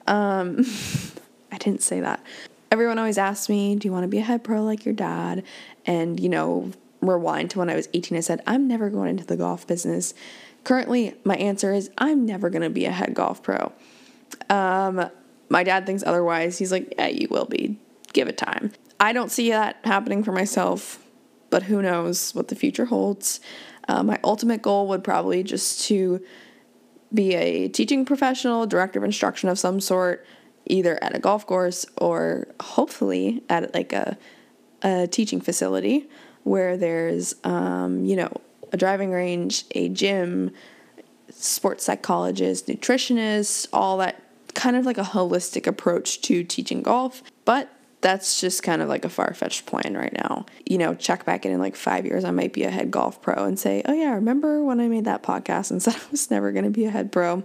Um, 0.08 0.66
I 1.52 1.58
didn't 1.58 1.82
say 1.84 2.00
that. 2.00 2.24
Everyone 2.72 2.98
always 2.98 3.18
asks 3.18 3.50
me, 3.50 3.76
"Do 3.76 3.88
you 3.88 3.92
want 3.92 4.04
to 4.04 4.08
be 4.08 4.20
a 4.20 4.24
head 4.24 4.44
pro 4.44 4.64
like 4.64 4.86
your 4.86 4.96
dad?" 4.96 5.44
And 5.86 6.20
you 6.20 6.30
know, 6.30 6.72
rewind 7.10 7.52
to 7.52 7.60
when 7.60 7.70
I 7.70 7.76
was 7.76 7.90
18. 7.94 8.18
I 8.18 8.22
said, 8.22 8.42
"I'm 8.48 8.68
never 8.68 8.90
going 8.90 9.10
into 9.10 9.26
the 9.26 9.38
golf 9.38 9.68
business." 9.68 10.14
Currently, 10.64 11.16
my 11.24 11.36
answer 11.36 11.74
is, 11.74 11.90
"I'm 11.98 12.26
never 12.26 12.50
going 12.50 12.62
to 12.62 12.70
be 12.70 12.86
a 12.86 12.92
head 12.92 13.14
golf 13.14 13.44
pro." 13.44 13.72
Um, 14.50 15.10
my 15.50 15.64
dad 15.64 15.86
thinks 15.86 16.04
otherwise. 16.06 16.58
He's 16.58 16.72
like, 16.72 16.94
"Yeah, 16.98 17.08
you 17.08 17.28
will 17.30 17.46
be. 17.46 17.78
Give 18.14 18.28
it 18.28 18.38
time." 18.38 18.72
I 19.00 19.12
don't 19.12 19.32
see 19.32 19.50
that 19.50 19.78
happening 19.84 20.24
for 20.24 20.32
myself 20.32 21.04
but 21.54 21.62
who 21.62 21.84
knows 21.84 22.34
what 22.34 22.48
the 22.48 22.56
future 22.56 22.86
holds. 22.86 23.40
Uh, 23.88 24.02
my 24.02 24.20
ultimate 24.24 24.64
goal 24.64 24.88
would 24.88 25.04
probably 25.04 25.44
just 25.44 25.86
to 25.86 26.20
be 27.14 27.36
a 27.36 27.68
teaching 27.68 28.06
professional, 28.06 28.66
director 28.66 28.98
of 28.98 29.06
instruction 29.06 29.50
of 29.50 29.60
some 29.60 29.80
sort, 29.80 30.26
either 30.66 30.98
at 31.04 31.16
a 31.16 31.20
golf 31.20 31.46
course 31.46 31.86
or 31.98 32.48
hopefully 32.60 33.44
at 33.50 33.72
like 33.76 33.94
a, 33.94 34.18
a 34.82 35.06
teaching 35.06 35.40
facility 35.40 36.10
where 36.44 36.78
there's, 36.78 37.36
um, 37.44 38.06
you 38.06 38.16
know, 38.16 38.32
a 38.72 38.78
driving 38.78 39.12
range, 39.12 39.66
a 39.72 39.90
gym, 39.90 40.52
sports 41.30 41.84
psychologist, 41.84 42.68
nutritionist, 42.68 43.68
all 43.72 43.98
that 43.98 44.22
kind 44.54 44.76
of 44.76 44.86
like 44.86 44.98
a 44.98 45.04
holistic 45.04 45.68
approach 45.68 46.22
to 46.22 46.44
teaching 46.44 46.82
golf. 46.82 47.24
But 47.46 47.70
that's 48.02 48.42
just 48.42 48.64
kind 48.64 48.82
of 48.82 48.90
like 48.90 49.06
a 49.06 49.10
far 49.10 49.34
fetched 49.34 49.66
plan 49.66 49.96
right 49.96 50.14
now. 50.14 50.46
You 50.66 50.78
know, 50.78 50.94
check 50.94 51.26
back 51.26 51.46
in 51.46 51.52
in 51.52 51.60
like 51.60 51.76
five 51.76 52.06
years, 52.06 52.26
I 52.26 52.32
might 52.32 52.54
be 52.54 52.64
a 52.64 52.70
head 52.70 52.92
golf 52.92 53.22
pro 53.22 53.46
and 53.46 53.58
say, 53.58 53.82
oh, 53.86 53.94
yeah, 53.94 54.14
remember 54.14 54.64
when 54.64 54.80
I 54.80 54.88
made 54.88 55.06
that 55.06 55.24
podcast 55.24 55.72
and 55.72 55.82
said 55.82 55.96
I 55.96 56.12
was 56.12 56.30
never 56.30 56.52
going 56.52 56.66
to 56.66 56.70
be 56.70 56.86
a 56.86 56.92
head 56.92 57.12
pro? 57.12 57.44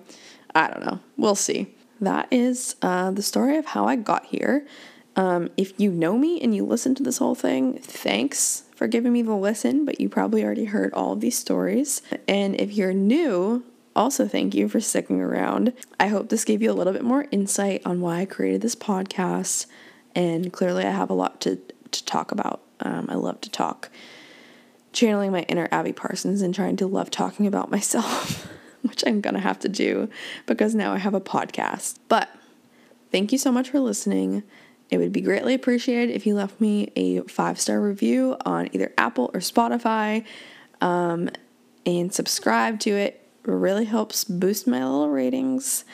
I 0.54 0.68
don't 0.68 0.84
know. 0.84 1.00
We'll 1.16 1.36
see. 1.36 1.74
That 2.00 2.28
is 2.30 2.76
uh, 2.82 3.10
the 3.10 3.22
story 3.22 3.56
of 3.56 3.66
how 3.66 3.86
I 3.86 3.96
got 3.96 4.26
here. 4.26 4.66
Um, 5.18 5.50
if 5.56 5.72
you 5.80 5.90
know 5.90 6.16
me 6.16 6.40
and 6.40 6.54
you 6.54 6.64
listen 6.64 6.94
to 6.94 7.02
this 7.02 7.18
whole 7.18 7.34
thing, 7.34 7.78
thanks 7.78 8.62
for 8.76 8.86
giving 8.86 9.12
me 9.12 9.20
the 9.22 9.34
listen, 9.34 9.84
but 9.84 10.00
you 10.00 10.08
probably 10.08 10.44
already 10.44 10.66
heard 10.66 10.94
all 10.94 11.12
of 11.12 11.20
these 11.20 11.36
stories. 11.36 12.02
And 12.28 12.58
if 12.60 12.72
you're 12.72 12.94
new, 12.94 13.64
also 13.96 14.28
thank 14.28 14.54
you 14.54 14.68
for 14.68 14.78
sticking 14.78 15.20
around. 15.20 15.72
I 15.98 16.06
hope 16.06 16.28
this 16.28 16.44
gave 16.44 16.62
you 16.62 16.70
a 16.70 16.72
little 16.72 16.92
bit 16.92 17.02
more 17.02 17.26
insight 17.32 17.82
on 17.84 18.00
why 18.00 18.20
I 18.20 18.24
created 18.26 18.60
this 18.60 18.76
podcast 18.76 19.66
and 20.14 20.52
clearly 20.52 20.84
I 20.84 20.92
have 20.92 21.10
a 21.10 21.14
lot 21.14 21.40
to, 21.40 21.58
to 21.90 22.04
talk 22.04 22.30
about. 22.30 22.62
Um, 22.78 23.08
I 23.10 23.16
love 23.16 23.40
to 23.40 23.50
talk. 23.50 23.90
Channeling 24.92 25.32
my 25.32 25.42
inner 25.42 25.68
Abby 25.72 25.92
Parsons 25.92 26.42
and 26.42 26.54
trying 26.54 26.76
to 26.76 26.86
love 26.86 27.10
talking 27.10 27.48
about 27.48 27.70
myself, 27.72 28.46
which 28.82 29.02
I'm 29.04 29.20
gonna 29.20 29.40
have 29.40 29.58
to 29.60 29.68
do 29.68 30.08
because 30.46 30.76
now 30.76 30.92
I 30.92 30.98
have 30.98 31.14
a 31.14 31.20
podcast. 31.20 31.98
But 32.08 32.28
thank 33.10 33.32
you 33.32 33.38
so 33.38 33.50
much 33.50 33.70
for 33.70 33.80
listening. 33.80 34.44
It 34.90 34.98
would 34.98 35.12
be 35.12 35.20
greatly 35.20 35.54
appreciated 35.54 36.14
if 36.14 36.26
you 36.26 36.34
left 36.34 36.60
me 36.60 36.90
a 36.96 37.22
five 37.22 37.60
star 37.60 37.80
review 37.80 38.36
on 38.44 38.70
either 38.72 38.92
Apple 38.96 39.30
or 39.34 39.40
Spotify 39.40 40.24
um, 40.80 41.30
and 41.84 42.12
subscribe 42.12 42.80
to 42.80 42.90
it. 42.90 43.26
It 43.44 43.50
really 43.50 43.84
helps 43.84 44.24
boost 44.24 44.66
my 44.66 44.82
little 44.84 45.10
ratings. 45.10 45.84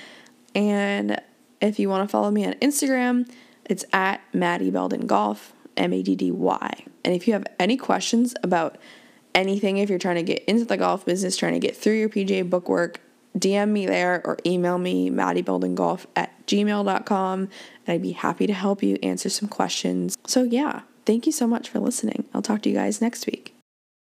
And 0.54 1.20
if 1.60 1.78
you 1.78 1.88
want 1.88 2.08
to 2.08 2.12
follow 2.12 2.30
me 2.30 2.46
on 2.46 2.54
Instagram, 2.54 3.28
it's 3.64 3.84
at 3.92 4.20
Maddy 4.32 4.70
Belden 4.70 5.06
Golf, 5.06 5.52
M 5.76 5.92
A 5.92 6.02
D 6.02 6.14
D 6.14 6.30
Y. 6.30 6.84
And 7.04 7.14
if 7.14 7.26
you 7.26 7.32
have 7.32 7.46
any 7.58 7.76
questions 7.76 8.34
about 8.42 8.78
anything, 9.34 9.78
if 9.78 9.90
you're 9.90 9.98
trying 9.98 10.16
to 10.16 10.22
get 10.22 10.44
into 10.44 10.64
the 10.64 10.76
golf 10.76 11.04
business, 11.04 11.36
trying 11.36 11.54
to 11.54 11.58
get 11.58 11.76
through 11.76 11.94
your 11.94 12.08
PGA 12.08 12.48
bookwork, 12.48 13.00
DM 13.38 13.70
me 13.70 13.86
there 13.86 14.22
or 14.24 14.38
email 14.46 14.78
me, 14.78 15.10
Maddy 15.10 15.42
Belden 15.42 15.74
Golf 15.74 16.06
at 16.14 16.46
gmail.com, 16.46 17.48
I'd 17.86 18.02
be 18.02 18.12
happy 18.12 18.46
to 18.46 18.52
help 18.52 18.82
you 18.82 18.98
answer 19.02 19.28
some 19.28 19.48
questions. 19.48 20.16
So, 20.26 20.42
yeah, 20.42 20.82
thank 21.06 21.26
you 21.26 21.32
so 21.32 21.46
much 21.46 21.68
for 21.68 21.80
listening. 21.80 22.24
I'll 22.34 22.42
talk 22.42 22.62
to 22.62 22.70
you 22.70 22.76
guys 22.76 23.00
next 23.00 23.26
week. 23.26 23.53